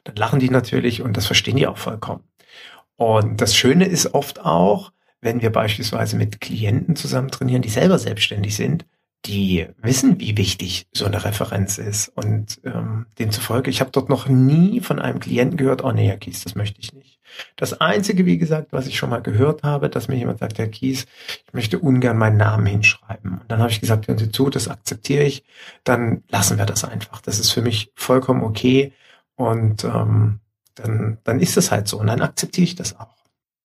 Dann 0.04 0.16
lachen 0.16 0.38
die 0.38 0.50
natürlich 0.50 1.02
und 1.02 1.16
das 1.16 1.26
verstehen 1.26 1.56
die 1.56 1.66
auch 1.66 1.78
vollkommen. 1.78 2.24
Und 2.96 3.40
das 3.40 3.56
Schöne 3.56 3.86
ist 3.86 4.14
oft 4.14 4.40
auch, 4.44 4.92
wenn 5.22 5.40
wir 5.40 5.50
beispielsweise 5.50 6.16
mit 6.16 6.40
Klienten 6.40 6.96
zusammen 6.96 7.30
trainieren, 7.30 7.62
die 7.62 7.70
selber 7.70 7.98
selbstständig 7.98 8.54
sind, 8.56 8.84
die 9.24 9.68
wissen, 9.80 10.18
wie 10.18 10.36
wichtig 10.36 10.88
so 10.92 11.04
eine 11.04 11.24
Referenz 11.24 11.78
ist. 11.78 12.08
Und 12.08 12.60
ähm, 12.64 13.06
demzufolge, 13.20 13.70
ich 13.70 13.80
habe 13.80 13.92
dort 13.92 14.08
noch 14.08 14.28
nie 14.28 14.80
von 14.80 14.98
einem 14.98 15.20
Klienten 15.20 15.56
gehört, 15.56 15.84
oh 15.84 15.92
nee, 15.92 16.08
Herr 16.08 16.16
Kies, 16.16 16.42
das 16.42 16.56
möchte 16.56 16.80
ich 16.80 16.92
nicht. 16.92 17.20
Das 17.56 17.80
Einzige, 17.80 18.26
wie 18.26 18.36
gesagt, 18.36 18.72
was 18.72 18.88
ich 18.88 18.98
schon 18.98 19.10
mal 19.10 19.22
gehört 19.22 19.62
habe, 19.62 19.88
dass 19.88 20.08
mir 20.08 20.16
jemand 20.16 20.40
sagt, 20.40 20.58
Herr 20.58 20.66
Kies, 20.66 21.06
ich 21.46 21.52
möchte 21.52 21.78
ungern 21.78 22.18
meinen 22.18 22.36
Namen 22.36 22.66
hinschreiben. 22.66 23.38
Und 23.38 23.50
dann 23.50 23.60
habe 23.60 23.70
ich 23.70 23.80
gesagt, 23.80 24.08
hören 24.08 24.18
Sie 24.18 24.32
zu, 24.32 24.50
das 24.50 24.68
akzeptiere 24.68 25.22
ich, 25.22 25.44
dann 25.84 26.24
lassen 26.28 26.58
wir 26.58 26.66
das 26.66 26.84
einfach. 26.84 27.20
Das 27.22 27.38
ist 27.38 27.52
für 27.52 27.62
mich 27.62 27.92
vollkommen 27.94 28.42
okay. 28.42 28.92
Und 29.36 29.84
ähm, 29.84 30.40
dann, 30.74 31.18
dann 31.22 31.40
ist 31.40 31.56
es 31.56 31.70
halt 31.70 31.86
so. 31.86 32.00
Und 32.00 32.08
dann 32.08 32.20
akzeptiere 32.20 32.64
ich 32.64 32.74
das 32.74 32.98
auch. 32.98 33.16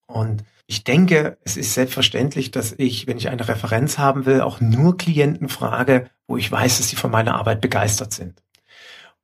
Und 0.05 0.43
ich 0.67 0.83
denke, 0.83 1.37
es 1.43 1.55
ist 1.55 1.73
selbstverständlich, 1.73 2.51
dass 2.51 2.73
ich, 2.77 3.07
wenn 3.07 3.17
ich 3.17 3.29
eine 3.29 3.47
Referenz 3.47 3.97
haben 3.97 4.25
will, 4.25 4.41
auch 4.41 4.59
nur 4.59 4.97
Klienten 4.97 5.47
frage, 5.47 6.09
wo 6.27 6.35
ich 6.35 6.51
weiß, 6.51 6.77
dass 6.77 6.89
sie 6.89 6.97
von 6.97 7.09
meiner 7.09 7.35
Arbeit 7.35 7.61
begeistert 7.61 8.11
sind. 8.11 8.43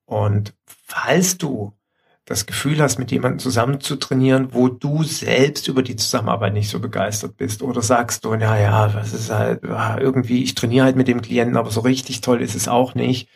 Und 0.06 0.54
falls 0.66 1.38
du 1.38 1.74
das 2.26 2.46
Gefühl 2.46 2.82
hast, 2.82 2.98
mit 2.98 3.12
jemandem 3.12 3.40
zusammen 3.40 3.82
zu 3.82 3.98
trainieren, 3.98 4.54
wo 4.54 4.70
du 4.70 5.04
selbst 5.04 5.68
über 5.68 5.84
die 5.84 5.98
Zusammenarbeit 5.98 6.54
nicht 6.54 6.70
so 6.70 6.80
begeistert 6.80 7.36
bist 7.36 7.62
oder 7.62 7.82
sagst 7.82 8.24
du, 8.24 8.34
ja, 8.36 8.58
ja, 8.58 8.88
das 8.88 9.14
ist 9.14 9.30
halt 9.30 9.64
irgendwie, 9.64 10.44
ich 10.44 10.56
trainiere 10.56 10.86
halt 10.86 10.96
mit 10.96 11.10
dem 11.10 11.22
Klienten, 11.22 11.58
aber 11.58 11.72
so 11.72 11.82
richtig 11.82 12.22
toll 12.22 12.42
ist 12.42 12.56
es 12.56 12.70
auch 12.70 12.96
nicht. 12.96 13.28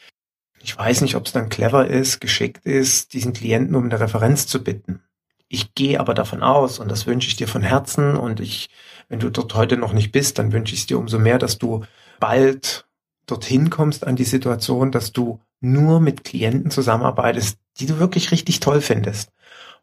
Ich 0.61 0.77
weiß 0.77 1.01
nicht, 1.01 1.15
ob 1.15 1.25
es 1.25 1.33
dann 1.33 1.49
clever 1.49 1.87
ist, 1.87 2.21
geschickt 2.21 2.65
ist, 2.65 3.13
diesen 3.13 3.33
Klienten 3.33 3.75
um 3.75 3.83
eine 3.83 3.99
Referenz 3.99 4.47
zu 4.47 4.63
bitten. 4.63 5.01
Ich 5.49 5.73
gehe 5.75 5.99
aber 5.99 6.13
davon 6.13 6.43
aus, 6.43 6.79
und 6.79 6.89
das 6.89 7.07
wünsche 7.07 7.27
ich 7.29 7.35
dir 7.35 7.47
von 7.47 7.61
Herzen, 7.61 8.15
und 8.15 8.39
ich, 8.39 8.69
wenn 9.07 9.19
du 9.19 9.29
dort 9.29 9.53
heute 9.55 9.77
noch 9.77 9.93
nicht 9.93 10.11
bist, 10.11 10.39
dann 10.39 10.51
wünsche 10.51 10.73
ich 10.73 10.81
es 10.81 10.85
dir 10.87 10.99
umso 10.99 11.19
mehr, 11.19 11.37
dass 11.37 11.57
du 11.57 11.85
bald 12.19 12.85
dorthin 13.25 13.69
kommst 13.69 14.05
an 14.05 14.15
die 14.15 14.23
Situation, 14.23 14.91
dass 14.91 15.11
du 15.11 15.39
nur 15.59 15.99
mit 15.99 16.23
Klienten 16.23 16.71
zusammenarbeitest, 16.71 17.59
die 17.79 17.85
du 17.85 17.99
wirklich 17.99 18.31
richtig 18.31 18.59
toll 18.59 18.81
findest 18.81 19.31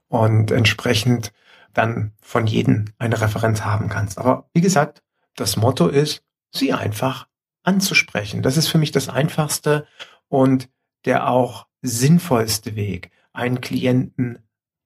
und 0.08 0.50
entsprechend 0.50 1.32
dann 1.72 2.12
von 2.20 2.46
jedem 2.46 2.86
eine 2.98 3.20
Referenz 3.20 3.62
haben 3.62 3.88
kannst. 3.88 4.18
Aber 4.18 4.48
wie 4.52 4.60
gesagt, 4.60 5.02
das 5.36 5.56
Motto 5.56 5.88
ist, 5.88 6.22
sie 6.52 6.72
einfach 6.72 7.26
anzusprechen. 7.64 8.42
Das 8.42 8.56
ist 8.56 8.68
für 8.68 8.78
mich 8.78 8.92
das 8.92 9.08
einfachste 9.08 9.86
und 10.28 10.68
der 11.04 11.28
auch 11.28 11.66
sinnvollste 11.82 12.76
Weg, 12.76 13.10
einen 13.32 13.60
Klienten 13.60 14.38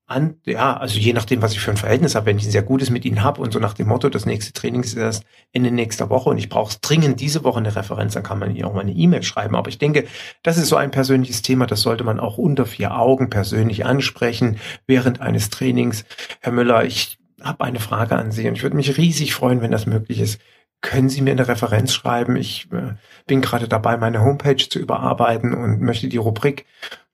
an, 0.09 0.37
ja, 0.45 0.75
also 0.75 0.97
je 0.97 1.13
nachdem, 1.13 1.41
was 1.41 1.53
ich 1.53 1.59
für 1.59 1.71
ein 1.71 1.77
Verhältnis 1.77 2.15
habe, 2.15 2.25
wenn 2.25 2.37
ich 2.37 2.45
ein 2.45 2.51
sehr 2.51 2.63
gutes 2.63 2.89
mit 2.89 3.05
ihnen 3.05 3.23
habe 3.23 3.41
und 3.41 3.53
so 3.53 3.59
nach 3.59 3.73
dem 3.73 3.87
Motto, 3.87 4.09
das 4.09 4.25
nächste 4.25 4.53
Training 4.53 4.81
ist 4.81 4.95
erst 4.95 5.23
Ende 5.53 5.71
nächster 5.71 6.09
Woche 6.09 6.29
und 6.29 6.37
ich 6.39 6.49
brauche 6.49 6.75
dringend 6.81 7.19
diese 7.19 7.43
Woche 7.43 7.59
eine 7.59 7.75
Referenz, 7.75 8.15
dann 8.15 8.23
kann 8.23 8.39
man 8.39 8.55
ihnen 8.55 8.65
auch 8.65 8.73
mal 8.73 8.81
eine 8.81 8.91
E-Mail 8.91 9.21
schreiben. 9.21 9.55
Aber 9.55 9.69
ich 9.69 9.77
denke, 9.77 10.05
das 10.41 10.57
ist 10.57 10.69
so 10.69 10.77
ein 10.77 10.89
persönliches 10.89 11.43
Thema, 11.43 11.67
das 11.67 11.81
sollte 11.81 12.03
man 12.03 12.19
auch 12.19 12.37
unter 12.37 12.65
vier 12.65 12.97
Augen 12.97 13.29
persönlich 13.29 13.85
ansprechen 13.85 14.57
während 14.87 15.21
eines 15.21 15.51
Trainings. 15.51 16.05
Herr 16.41 16.53
Müller, 16.53 16.85
ich 16.85 17.19
habe 17.41 17.63
eine 17.63 17.79
Frage 17.79 18.15
an 18.15 18.31
Sie 18.31 18.47
und 18.47 18.55
ich 18.55 18.63
würde 18.63 18.75
mich 18.75 18.97
riesig 18.97 19.35
freuen, 19.35 19.61
wenn 19.61 19.71
das 19.71 19.85
möglich 19.85 20.19
ist. 20.19 20.41
Können 20.81 21.09
Sie 21.09 21.21
mir 21.21 21.31
eine 21.31 21.47
Referenz 21.47 21.93
schreiben? 21.93 22.35
Ich 22.35 22.67
äh, 22.71 22.93
bin 23.27 23.41
gerade 23.41 23.67
dabei, 23.67 23.97
meine 23.97 24.21
Homepage 24.21 24.55
zu 24.55 24.79
überarbeiten 24.79 25.53
und 25.53 25.81
möchte 25.81 26.07
die 26.07 26.17
Rubrik 26.17 26.65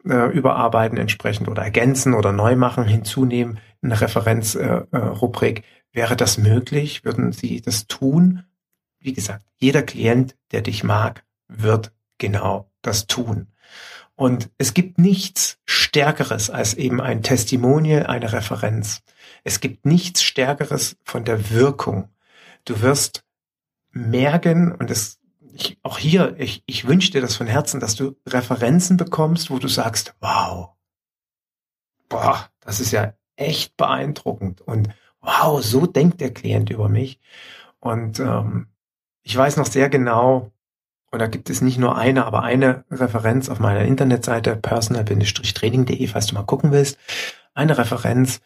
äh, 0.08 0.32
überarbeiten 0.32 0.98
entsprechend 0.98 1.48
oder 1.48 1.64
ergänzen 1.64 2.14
oder 2.14 2.32
neu 2.32 2.56
machen, 2.56 2.86
hinzunehmen, 2.86 3.60
eine 3.82 4.00
Referenzrubrik. 4.00 5.60
Äh, 5.60 5.62
äh, 5.62 5.66
Wäre 5.92 6.18
das 6.18 6.38
möglich? 6.38 7.06
Würden 7.06 7.32
Sie 7.32 7.62
das 7.62 7.88
tun? 7.88 8.44
Wie 9.00 9.14
gesagt, 9.14 9.46
jeder 9.58 9.82
Klient, 9.82 10.36
der 10.52 10.62
dich 10.62 10.84
mag, 10.84 11.24
wird 11.48 11.94
genau 12.18 12.70
das 12.82 13.08
tun. 13.08 13.48
Und 14.16 14.50
es 14.58 14.74
gibt 14.74 14.98
nichts 14.98 15.58
Stärkeres 15.66 16.50
als 16.50 16.74
eben 16.74 17.02
ein 17.02 17.22
Testimonial, 17.22 18.06
eine 18.06 18.32
Referenz. 18.34 19.04
Es 19.44 19.60
gibt 19.60 19.86
nichts 19.86 20.24
Stärkeres 20.24 20.98
von 21.04 21.24
der 21.24 21.50
Wirkung. 21.52 22.10
Du 22.66 22.82
wirst 22.82 23.24
merken, 23.92 24.72
und 24.74 24.92
es 24.92 25.20
ich, 25.56 25.80
auch 25.84 25.98
hier, 25.98 26.36
ich, 26.38 26.64
ich 26.66 26.88
wünsche 26.88 27.12
dir 27.12 27.22
das 27.22 27.36
von 27.36 27.48
Herzen, 27.48 27.80
dass 27.80 27.96
du 27.96 28.16
Referenzen 28.28 28.98
bekommst, 28.98 29.50
wo 29.50 29.58
du 29.58 29.68
sagst, 29.68 30.14
wow, 30.20 30.70
boah, 32.10 32.50
das 32.60 32.80
ist 32.80 32.92
ja 32.92 33.14
echt 33.38 33.78
beeindruckend 33.78 34.62
und 34.62 34.90
wow, 35.22 35.64
so 35.64 35.86
denkt 35.86 36.22
der 36.22 36.34
Klient 36.34 36.70
über 36.70 36.90
mich. 36.90 37.20
Und 37.80 38.20
ähm, 38.20 38.68
ich 39.24 39.36
weiß 39.36 39.58
noch 39.58 39.66
sehr 39.66 39.90
genau, 39.90 40.52
und 41.12 41.20
da 41.20 41.28
gibt 41.28 41.50
es 41.50 41.62
nicht 41.62 41.78
nur 41.78 41.98
eine, 41.98 42.26
aber 42.26 42.44
eine 42.44 42.84
Referenz 42.92 43.48
auf 43.48 43.60
meiner 43.60 43.84
Internetseite 43.84 44.58
personal-training.de, 44.58 46.08
falls 46.08 46.28
du 46.28 46.36
mal 46.36 46.44
gucken 46.44 46.72
willst. 46.72 46.98
Eine 47.54 47.78
Referenz 47.78 48.42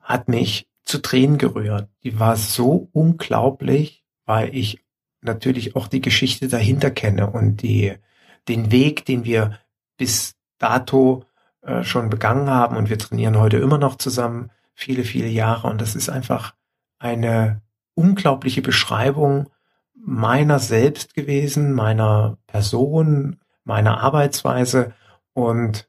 hat 0.00 0.28
mich 0.28 0.68
zu 0.84 0.98
Tränen 1.02 1.38
gerührt. 1.38 1.88
Die 2.04 2.20
war 2.20 2.36
so 2.36 2.88
unglaublich, 2.92 4.04
weil 4.24 4.54
ich 4.54 4.85
natürlich 5.20 5.76
auch 5.76 5.88
die 5.88 6.00
Geschichte 6.00 6.48
dahinter 6.48 6.90
kenne 6.90 7.30
und 7.30 7.62
die, 7.62 7.94
den 8.48 8.70
Weg, 8.70 9.04
den 9.04 9.24
wir 9.24 9.58
bis 9.96 10.36
dato 10.58 11.24
äh, 11.62 11.82
schon 11.82 12.10
begangen 12.10 12.50
haben 12.50 12.76
und 12.76 12.88
wir 12.88 12.98
trainieren 12.98 13.38
heute 13.38 13.58
immer 13.58 13.78
noch 13.78 13.96
zusammen, 13.96 14.50
viele, 14.74 15.04
viele 15.04 15.28
Jahre 15.28 15.68
und 15.68 15.80
das 15.80 15.94
ist 15.94 16.08
einfach 16.08 16.54
eine 16.98 17.62
unglaubliche 17.94 18.62
Beschreibung 18.62 19.48
meiner 19.94 20.58
selbst 20.58 21.14
gewesen, 21.14 21.72
meiner 21.72 22.38
Person, 22.46 23.40
meiner 23.64 24.00
Arbeitsweise 24.00 24.94
und 25.32 25.88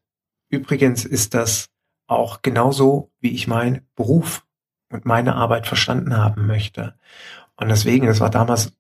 übrigens 0.50 1.06
ist 1.06 1.34
das 1.34 1.70
auch 2.08 2.42
genauso, 2.42 3.12
wie 3.20 3.32
ich 3.32 3.48
meinen 3.48 3.82
Beruf 3.96 4.46
und 4.90 5.06
meine 5.06 5.36
Arbeit 5.36 5.68
verstanden 5.68 6.16
haben 6.16 6.48
möchte. 6.48 6.96
Und 7.58 7.70
deswegen, 7.70 8.08
das 8.08 8.22
war 8.22 8.30
damals 8.30 8.74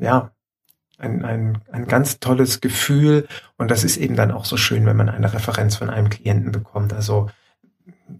ja, 0.00 0.32
ein, 0.98 1.24
ein, 1.24 1.58
ein 1.72 1.86
ganz 1.86 2.20
tolles 2.20 2.60
Gefühl. 2.60 3.26
Und 3.56 3.70
das 3.70 3.84
ist 3.84 3.96
eben 3.96 4.16
dann 4.16 4.30
auch 4.30 4.44
so 4.44 4.56
schön, 4.56 4.86
wenn 4.86 4.96
man 4.96 5.08
eine 5.08 5.32
Referenz 5.32 5.76
von 5.76 5.90
einem 5.90 6.10
Klienten 6.10 6.52
bekommt. 6.52 6.92
Also 6.92 7.30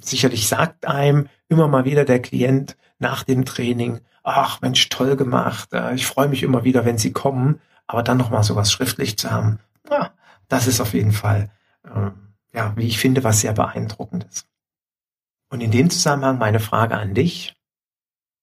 sicherlich 0.00 0.48
sagt 0.48 0.86
einem 0.86 1.28
immer 1.48 1.68
mal 1.68 1.84
wieder 1.84 2.04
der 2.04 2.20
Klient 2.20 2.76
nach 2.98 3.24
dem 3.24 3.44
Training, 3.44 4.00
ach 4.22 4.60
Mensch, 4.60 4.88
toll 4.88 5.16
gemacht, 5.16 5.72
äh, 5.72 5.94
ich 5.94 6.06
freue 6.06 6.28
mich 6.28 6.42
immer 6.42 6.64
wieder, 6.64 6.84
wenn 6.84 6.98
Sie 6.98 7.12
kommen, 7.12 7.60
aber 7.86 8.02
dann 8.02 8.18
nochmal 8.18 8.44
sowas 8.44 8.70
schriftlich 8.70 9.18
zu 9.18 9.30
haben, 9.30 9.58
ja, 9.90 10.12
das 10.48 10.66
ist 10.66 10.80
auf 10.80 10.94
jeden 10.94 11.12
Fall, 11.12 11.50
ähm, 11.84 12.12
ja, 12.52 12.72
wie 12.76 12.86
ich 12.86 12.98
finde, 12.98 13.24
was 13.24 13.40
sehr 13.40 13.52
beeindruckendes. 13.52 14.46
Und 15.48 15.60
in 15.60 15.70
dem 15.70 15.90
Zusammenhang 15.90 16.38
meine 16.38 16.60
Frage 16.60 16.96
an 16.96 17.14
dich, 17.14 17.56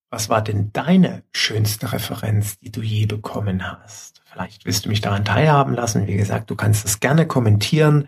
was 0.09 0.29
war 0.29 0.41
denn 0.41 0.71
deine 0.73 1.23
schönste 1.33 1.91
Referenz, 1.91 2.59
die 2.59 2.71
du 2.71 2.81
je 2.81 3.05
bekommen 3.05 3.69
hast? 3.69 4.21
Vielleicht 4.25 4.65
willst 4.65 4.85
du 4.85 4.89
mich 4.89 5.01
daran 5.01 5.25
teilhaben 5.25 5.73
lassen. 5.73 6.07
Wie 6.07 6.15
gesagt, 6.15 6.49
du 6.49 6.55
kannst 6.55 6.85
das 6.85 6.99
gerne 6.99 7.27
kommentieren 7.27 8.07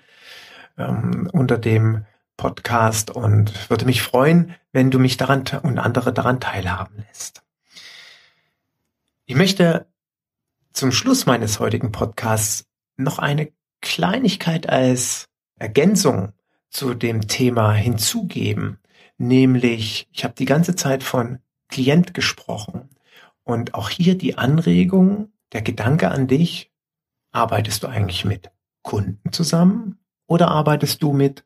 ähm, 0.77 1.29
unter 1.33 1.57
dem 1.57 2.05
Podcast 2.37 3.11
und 3.11 3.69
würde 3.69 3.85
mich 3.85 4.01
freuen, 4.01 4.55
wenn 4.71 4.91
du 4.91 4.99
mich 4.99 5.17
daran 5.17 5.43
und 5.63 5.77
andere 5.77 6.13
daran 6.13 6.39
teilhaben 6.39 7.03
lässt. 7.07 7.41
Ich 9.25 9.35
möchte 9.35 9.87
zum 10.71 10.91
Schluss 10.91 11.25
meines 11.25 11.59
heutigen 11.59 11.91
Podcasts 11.91 12.65
noch 12.95 13.19
eine 13.19 13.51
Kleinigkeit 13.81 14.69
als 14.69 15.27
Ergänzung 15.57 16.31
zu 16.69 16.93
dem 16.93 17.27
Thema 17.27 17.73
hinzugeben, 17.73 18.79
nämlich 19.17 20.07
ich 20.13 20.23
habe 20.23 20.35
die 20.35 20.45
ganze 20.45 20.75
Zeit 20.75 21.03
von 21.03 21.39
Klient 21.69 22.13
gesprochen. 22.13 22.89
Und 23.43 23.73
auch 23.73 23.89
hier 23.89 24.17
die 24.17 24.37
Anregung, 24.37 25.31
der 25.53 25.61
Gedanke 25.61 26.11
an 26.11 26.27
dich, 26.27 26.71
arbeitest 27.31 27.83
du 27.83 27.87
eigentlich 27.87 28.25
mit 28.25 28.51
Kunden 28.81 29.31
zusammen 29.31 29.99
oder 30.27 30.49
arbeitest 30.49 31.01
du 31.01 31.13
mit 31.13 31.45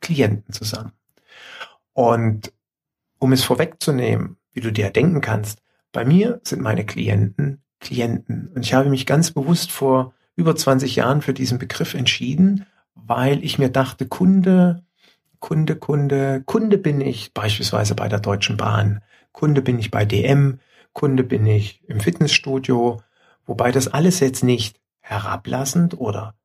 Klienten 0.00 0.54
zusammen? 0.54 0.92
Und 1.92 2.52
um 3.18 3.32
es 3.32 3.44
vorwegzunehmen, 3.44 4.36
wie 4.52 4.60
du 4.60 4.72
dir 4.72 4.90
denken 4.90 5.20
kannst, 5.20 5.62
bei 5.90 6.04
mir 6.04 6.40
sind 6.44 6.62
meine 6.62 6.86
Klienten 6.86 7.62
Klienten. 7.82 8.48
Und 8.54 8.64
ich 8.64 8.72
habe 8.72 8.88
mich 8.88 9.04
ganz 9.04 9.32
bewusst 9.32 9.70
vor 9.70 10.14
über 10.34 10.56
20 10.56 10.96
Jahren 10.96 11.20
für 11.20 11.34
diesen 11.34 11.58
Begriff 11.58 11.92
entschieden, 11.92 12.64
weil 12.94 13.44
ich 13.44 13.58
mir 13.58 13.68
dachte, 13.68 14.06
Kunde, 14.06 14.84
Kunde, 15.42 15.74
Kunde, 15.74 16.44
Kunde 16.46 16.78
bin 16.78 17.00
ich 17.00 17.34
beispielsweise 17.34 17.96
bei 17.96 18.08
der 18.08 18.20
Deutschen 18.20 18.56
Bahn. 18.56 19.02
Kunde 19.32 19.60
bin 19.60 19.80
ich 19.80 19.90
bei 19.90 20.04
DM, 20.04 20.60
Kunde 20.92 21.24
bin 21.24 21.44
ich 21.46 21.82
im 21.88 21.98
Fitnessstudio, 21.98 23.02
wobei 23.44 23.72
das 23.72 23.88
alles 23.88 24.20
jetzt 24.20 24.44
nicht 24.44 24.78
herablassend 25.00 25.98
oder 25.98 26.36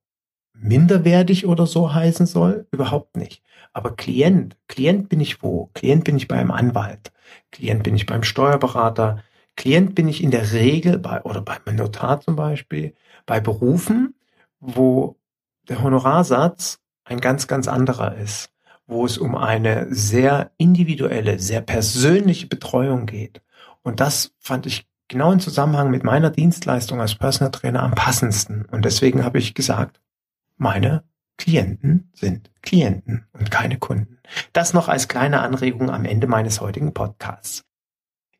minderwertig 0.53 1.45
oder 1.45 1.67
so 1.67 1.93
heißen 1.93 2.25
soll, 2.25 2.65
überhaupt 2.71 3.17
nicht. 3.17 3.43
Aber 3.71 3.95
Klient, 3.95 4.57
Klient 4.67 5.09
bin 5.09 5.19
ich 5.19 5.43
wo? 5.43 5.69
Klient 5.75 6.03
bin 6.03 6.17
ich 6.17 6.27
beim 6.27 6.49
Anwalt, 6.49 7.11
Klient 7.51 7.83
bin 7.83 7.95
ich 7.95 8.07
beim 8.07 8.23
Steuerberater, 8.23 9.23
Klient 9.55 9.93
bin 9.93 10.07
ich 10.07 10.23
in 10.23 10.31
der 10.31 10.53
Regel 10.53 10.97
bei, 10.97 11.21
oder 11.21 11.41
beim 11.41 11.75
Notar 11.75 12.19
zum 12.19 12.35
Beispiel, 12.35 12.95
bei 13.27 13.39
Berufen, 13.41 14.15
wo 14.59 15.17
der 15.69 15.83
Honorarsatz 15.83 16.79
ein 17.03 17.21
ganz, 17.21 17.47
ganz 17.47 17.67
anderer 17.67 18.15
ist, 18.15 18.49
wo 18.87 19.05
es 19.05 19.17
um 19.17 19.35
eine 19.35 19.93
sehr 19.93 20.51
individuelle, 20.57 21.39
sehr 21.39 21.61
persönliche 21.61 22.47
Betreuung 22.47 23.05
geht. 23.05 23.41
Und 23.83 23.99
das 23.99 24.33
fand 24.39 24.65
ich 24.65 24.87
genau 25.07 25.31
im 25.31 25.39
Zusammenhang 25.39 25.91
mit 25.91 26.03
meiner 26.03 26.29
Dienstleistung 26.29 27.01
als 27.01 27.15
Personal 27.15 27.51
Trainer 27.51 27.83
am 27.83 27.91
passendsten. 27.91 28.65
Und 28.65 28.85
deswegen 28.85 29.23
habe 29.23 29.39
ich 29.39 29.53
gesagt, 29.53 30.01
meine 30.55 31.03
Klienten 31.37 32.11
sind 32.13 32.49
Klienten 32.61 33.27
und 33.33 33.51
keine 33.51 33.77
Kunden. 33.77 34.17
Das 34.53 34.73
noch 34.73 34.87
als 34.87 35.07
kleine 35.07 35.41
Anregung 35.41 35.89
am 35.89 36.05
Ende 36.05 36.27
meines 36.27 36.61
heutigen 36.61 36.93
Podcasts. 36.93 37.63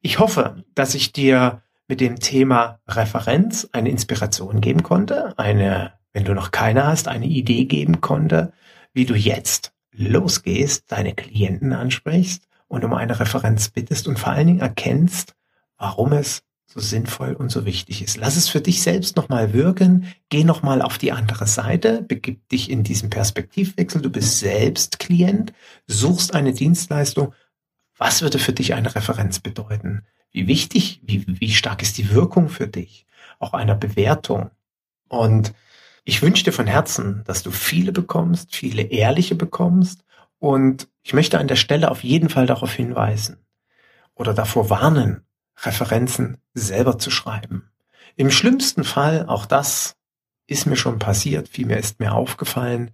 Ich 0.02 0.20
hoffe, 0.20 0.64
dass 0.74 0.96
ich 0.96 1.14
dir 1.14 1.62
mit 1.88 2.02
dem 2.02 2.20
Thema 2.20 2.80
Referenz 2.88 3.70
eine 3.72 3.90
Inspiration 3.90 4.62
geben 4.62 4.84
konnte, 4.84 5.38
eine, 5.38 5.94
wenn 6.12 6.26
du 6.26 6.34
noch 6.34 6.52
keine 6.52 6.86
hast, 6.86 7.08
eine 7.08 7.26
Idee 7.26 7.66
geben 7.66 8.02
konnte, 8.02 8.52
wie 8.94 9.06
du 9.06 9.16
jetzt 9.16 9.74
losgehst, 9.98 10.92
deine 10.92 11.14
Klienten 11.14 11.74
ansprichst 11.74 12.48
und 12.68 12.84
um 12.86 12.94
eine 12.94 13.20
Referenz 13.20 13.70
bittest 13.70 14.08
und 14.08 14.20
vor 14.20 14.34
allen 14.34 14.48
Dingen 14.48 14.60
erkennst, 14.60 15.36
warum 15.78 16.14
es 16.14 16.44
so 16.66 16.82
sinnvoll 16.82 17.34
und 17.34 17.50
so 17.50 17.66
wichtig 17.66 18.02
ist. 18.02 18.18
Lass 18.18 18.36
es 18.36 18.50
für 18.50 18.60
dich 18.60 18.82
selbst 18.82 19.16
nochmal 19.16 19.54
wirken, 19.54 20.14
geh 20.30 20.44
nochmal 20.44 20.82
auf 20.82 20.98
die 20.98 21.14
andere 21.14 21.48
Seite, 21.48 22.02
begib 22.02 22.48
dich 22.50 22.70
in 22.70 22.84
diesen 22.84 23.10
Perspektivwechsel, 23.10 24.02
du 24.02 24.10
bist 24.10 24.40
selbst 24.40 25.00
Klient, 25.00 25.54
suchst 25.88 26.36
eine 26.36 26.54
Dienstleistung. 26.54 27.34
Was 27.98 28.22
würde 28.22 28.38
für 28.38 28.54
dich 28.54 28.74
eine 28.74 28.94
Referenz 28.94 29.40
bedeuten? 29.40 30.04
Wie 30.32 30.48
wichtig, 30.48 31.02
wie, 31.04 31.26
wie 31.28 31.52
stark 31.52 31.82
ist 31.82 31.98
die 31.98 32.12
Wirkung 32.12 32.50
für 32.50 32.68
dich? 32.68 33.06
Auch 33.40 33.54
einer 33.54 33.76
Bewertung. 33.76 34.52
Und 35.08 35.54
ich 36.08 36.22
wünsche 36.22 36.46
dir 36.46 36.54
von 36.54 36.68
Herzen, 36.68 37.26
dass 37.26 37.44
du 37.44 37.52
viele 37.52 37.92
bekommst, 37.92 38.56
viele 38.56 38.84
ehrliche 38.84 39.36
bekommst. 39.36 40.06
Und 40.40 40.88
ich 41.04 41.12
möchte 41.12 41.38
an 41.38 41.50
der 41.50 41.58
Stelle 41.58 41.92
auf 41.92 42.02
jeden 42.02 42.30
Fall 42.30 42.46
darauf 42.46 42.72
hinweisen 42.72 43.46
oder 44.16 44.34
davor 44.34 44.70
warnen, 44.70 45.26
Referenzen 45.60 46.38
selber 46.54 46.98
zu 46.98 47.12
schreiben. 47.12 47.72
Im 48.16 48.32
schlimmsten 48.32 48.86
Fall, 48.86 49.26
auch 49.28 49.46
das 49.46 49.98
ist 50.46 50.66
mir 50.66 50.78
schon 50.78 50.98
passiert, 50.98 51.50
vielmehr 51.50 51.78
ist 51.78 52.00
mir 52.00 52.14
aufgefallen, 52.14 52.92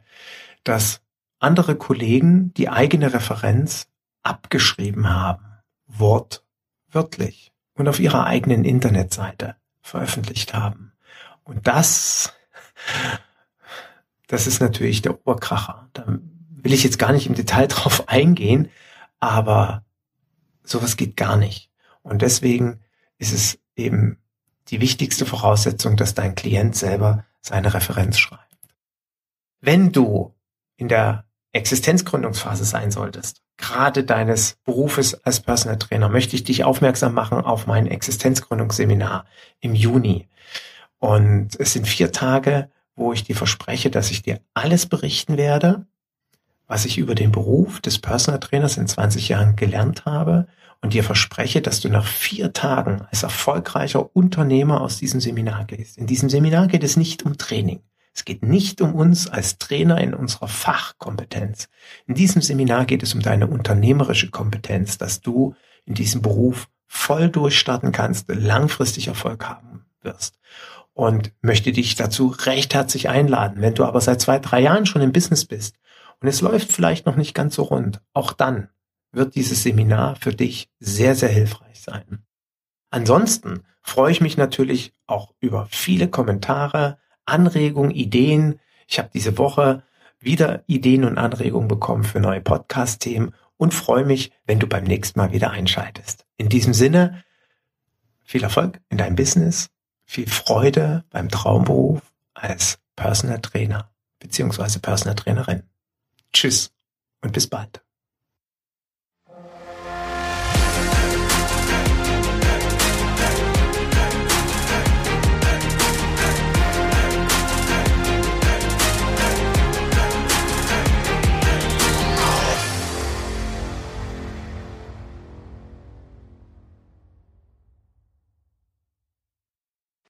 dass 0.63 1.02
andere 1.38 1.76
Kollegen 1.76 2.52
die 2.56 2.69
eigene 2.69 3.13
Referenz 3.13 3.86
abgeschrieben 4.23 5.13
haben, 5.13 5.45
wortwörtlich 5.86 7.52
und 7.76 7.88
auf 7.88 7.99
ihrer 7.99 8.26
eigenen 8.26 8.65
Internetseite 8.65 9.56
veröffentlicht 9.82 10.56
haben. 10.56 10.93
Und 11.43 11.67
das, 11.67 12.34
das 14.27 14.47
ist 14.47 14.59
natürlich 14.59 15.01
der 15.01 15.19
Oberkracher. 15.19 15.89
Da 15.93 16.05
will 16.07 16.73
ich 16.73 16.83
jetzt 16.83 16.99
gar 16.99 17.12
nicht 17.12 17.27
im 17.27 17.36
Detail 17.36 17.67
drauf 17.69 18.07
eingehen, 18.09 18.69
aber 19.19 19.83
sowas 20.63 20.97
geht 20.97 21.17
gar 21.17 21.38
nicht. 21.38 21.69
Und 22.01 22.21
deswegen 22.21 22.81
ist 23.17 23.33
es 23.33 23.59
eben 23.75 24.17
die 24.69 24.81
wichtigste 24.81 25.25
Voraussetzung, 25.25 25.97
dass 25.97 26.13
dein 26.13 26.36
Klient 26.36 26.75
selber 26.75 27.25
seine 27.41 27.73
Referenz 27.73 28.17
schreibt. 28.17 28.57
Wenn 29.59 29.91
du 29.91 30.33
in 30.77 30.88
der 30.88 31.25
Existenzgründungsphase 31.51 32.65
sein 32.65 32.91
solltest, 32.91 33.41
gerade 33.57 34.03
deines 34.03 34.55
Berufes 34.65 35.13
als 35.23 35.39
Personal 35.39 35.77
Trainer, 35.77 36.09
möchte 36.09 36.36
ich 36.36 36.43
dich 36.43 36.63
aufmerksam 36.63 37.13
machen 37.13 37.39
auf 37.39 37.67
mein 37.67 37.88
Existenzgründungsseminar 37.88 39.25
im 39.59 39.75
Juni. 39.75 40.27
Und 41.03 41.59
es 41.59 41.73
sind 41.73 41.85
vier 41.85 42.13
Tage, 42.13 42.69
wo 42.95 43.11
ich 43.11 43.25
dir 43.25 43.35
verspreche, 43.35 43.91
dass 43.91 44.09
ich 44.09 44.21
dir 44.21 44.39
alles 44.53 44.85
berichten 44.85 45.35
werde, 45.35 45.85
was 46.65 46.85
ich 46.85 46.97
über 46.97 47.13
den 47.13 47.33
Beruf 47.33 47.81
des 47.81 47.99
Personal 47.99 48.39
Trainers 48.39 48.77
in 48.77 48.87
20 48.87 49.27
Jahren 49.27 49.57
gelernt 49.57 50.05
habe 50.05 50.47
und 50.79 50.93
dir 50.93 51.03
verspreche, 51.03 51.61
dass 51.61 51.81
du 51.81 51.89
nach 51.89 52.05
vier 52.05 52.53
Tagen 52.53 53.01
als 53.11 53.23
erfolgreicher 53.23 54.15
Unternehmer 54.15 54.79
aus 54.79 54.95
diesem 54.95 55.19
Seminar 55.19 55.65
gehst. 55.65 55.97
In 55.97 56.07
diesem 56.07 56.29
Seminar 56.29 56.67
geht 56.67 56.85
es 56.85 56.95
nicht 56.95 57.23
um 57.23 57.37
Training. 57.37 57.81
Es 58.13 58.23
geht 58.23 58.41
nicht 58.41 58.79
um 58.79 58.95
uns 58.95 59.27
als 59.27 59.57
Trainer 59.57 59.99
in 59.99 60.13
unserer 60.13 60.47
Fachkompetenz. 60.47 61.67
In 62.07 62.15
diesem 62.15 62.41
Seminar 62.41 62.85
geht 62.85 63.03
es 63.03 63.13
um 63.13 63.19
deine 63.19 63.47
unternehmerische 63.47 64.31
Kompetenz, 64.31 64.97
dass 64.99 65.19
du 65.19 65.53
in 65.83 65.95
diesem 65.95 66.21
Beruf 66.21 66.69
voll 66.87 67.27
durchstarten 67.27 67.91
kannst, 67.91 68.29
langfristig 68.29 69.09
Erfolg 69.09 69.43
haben 69.43 69.83
wirst. 70.03 70.39
Und 70.93 71.32
möchte 71.41 71.71
dich 71.71 71.95
dazu 71.95 72.27
recht 72.27 72.73
herzlich 72.73 73.10
einladen. 73.10 73.62
Wenn 73.62 73.73
du 73.73 73.84
aber 73.84 73.99
seit 73.99 74.21
zwei, 74.21 74.38
drei 74.38 74.62
Jahren 74.62 74.86
schon 74.86 75.01
im 75.01 75.12
Business 75.12 75.45
bist 75.45 75.75
und 76.21 76.27
es 76.27 76.41
läuft 76.41 76.71
vielleicht 76.71 77.06
noch 77.08 77.15
nicht 77.15 77.34
ganz 77.34 77.56
so 77.56 77.63
rund, 77.63 77.99
auch 78.13 78.32
dann 78.34 78.69
wird 79.12 79.36
dieses 79.36 79.63
Seminar 79.63 80.15
für 80.17 80.34
dich 80.34 80.69
sehr, 80.79 81.15
sehr 81.15 81.29
hilfreich 81.29 81.82
sein. 81.82 82.23
Ansonsten 82.91 83.63
freue 83.82 84.12
ich 84.12 84.21
mich 84.21 84.38
natürlich 84.38 84.93
auch 85.08 85.34
über 85.39 85.67
viele 85.71 86.08
Kommentare, 86.08 86.99
Anregungen, 87.25 87.91
Ideen. 87.91 88.60
Ich 88.88 88.99
habe 88.99 89.10
diese 89.13 89.38
Woche 89.38 89.84
wieder 90.19 90.63
Ideen 90.67 91.03
und 91.03 91.17
Anregungen 91.17 91.67
bekommen 91.67 92.03
für 92.03 92.19
neue 92.19 92.41
Podcast-Themen 92.41 93.34
und 93.58 93.73
freue 93.73 94.06
mich, 94.06 94.32
wenn 94.45 94.60
du 94.60 94.67
beim 94.67 94.84
nächsten 94.84 95.19
Mal 95.19 95.32
wieder 95.32 95.51
einschaltest. 95.51 96.25
In 96.38 96.49
diesem 96.49 96.73
Sinne, 96.73 97.23
viel 98.23 98.43
Erfolg 98.43 98.79
in 98.89 98.97
deinem 98.97 99.15
Business, 99.15 99.69
viel 100.05 100.27
Freude 100.27 101.03
beim 101.09 101.29
Traumberuf 101.29 102.01
als 102.33 102.79
Personal 102.95 103.39
Trainer 103.39 103.89
beziehungsweise 104.19 104.79
Personal 104.79 105.15
Trainerin. 105.15 105.63
Tschüss 106.31 106.71
und 107.21 107.33
bis 107.33 107.47
bald. 107.47 107.82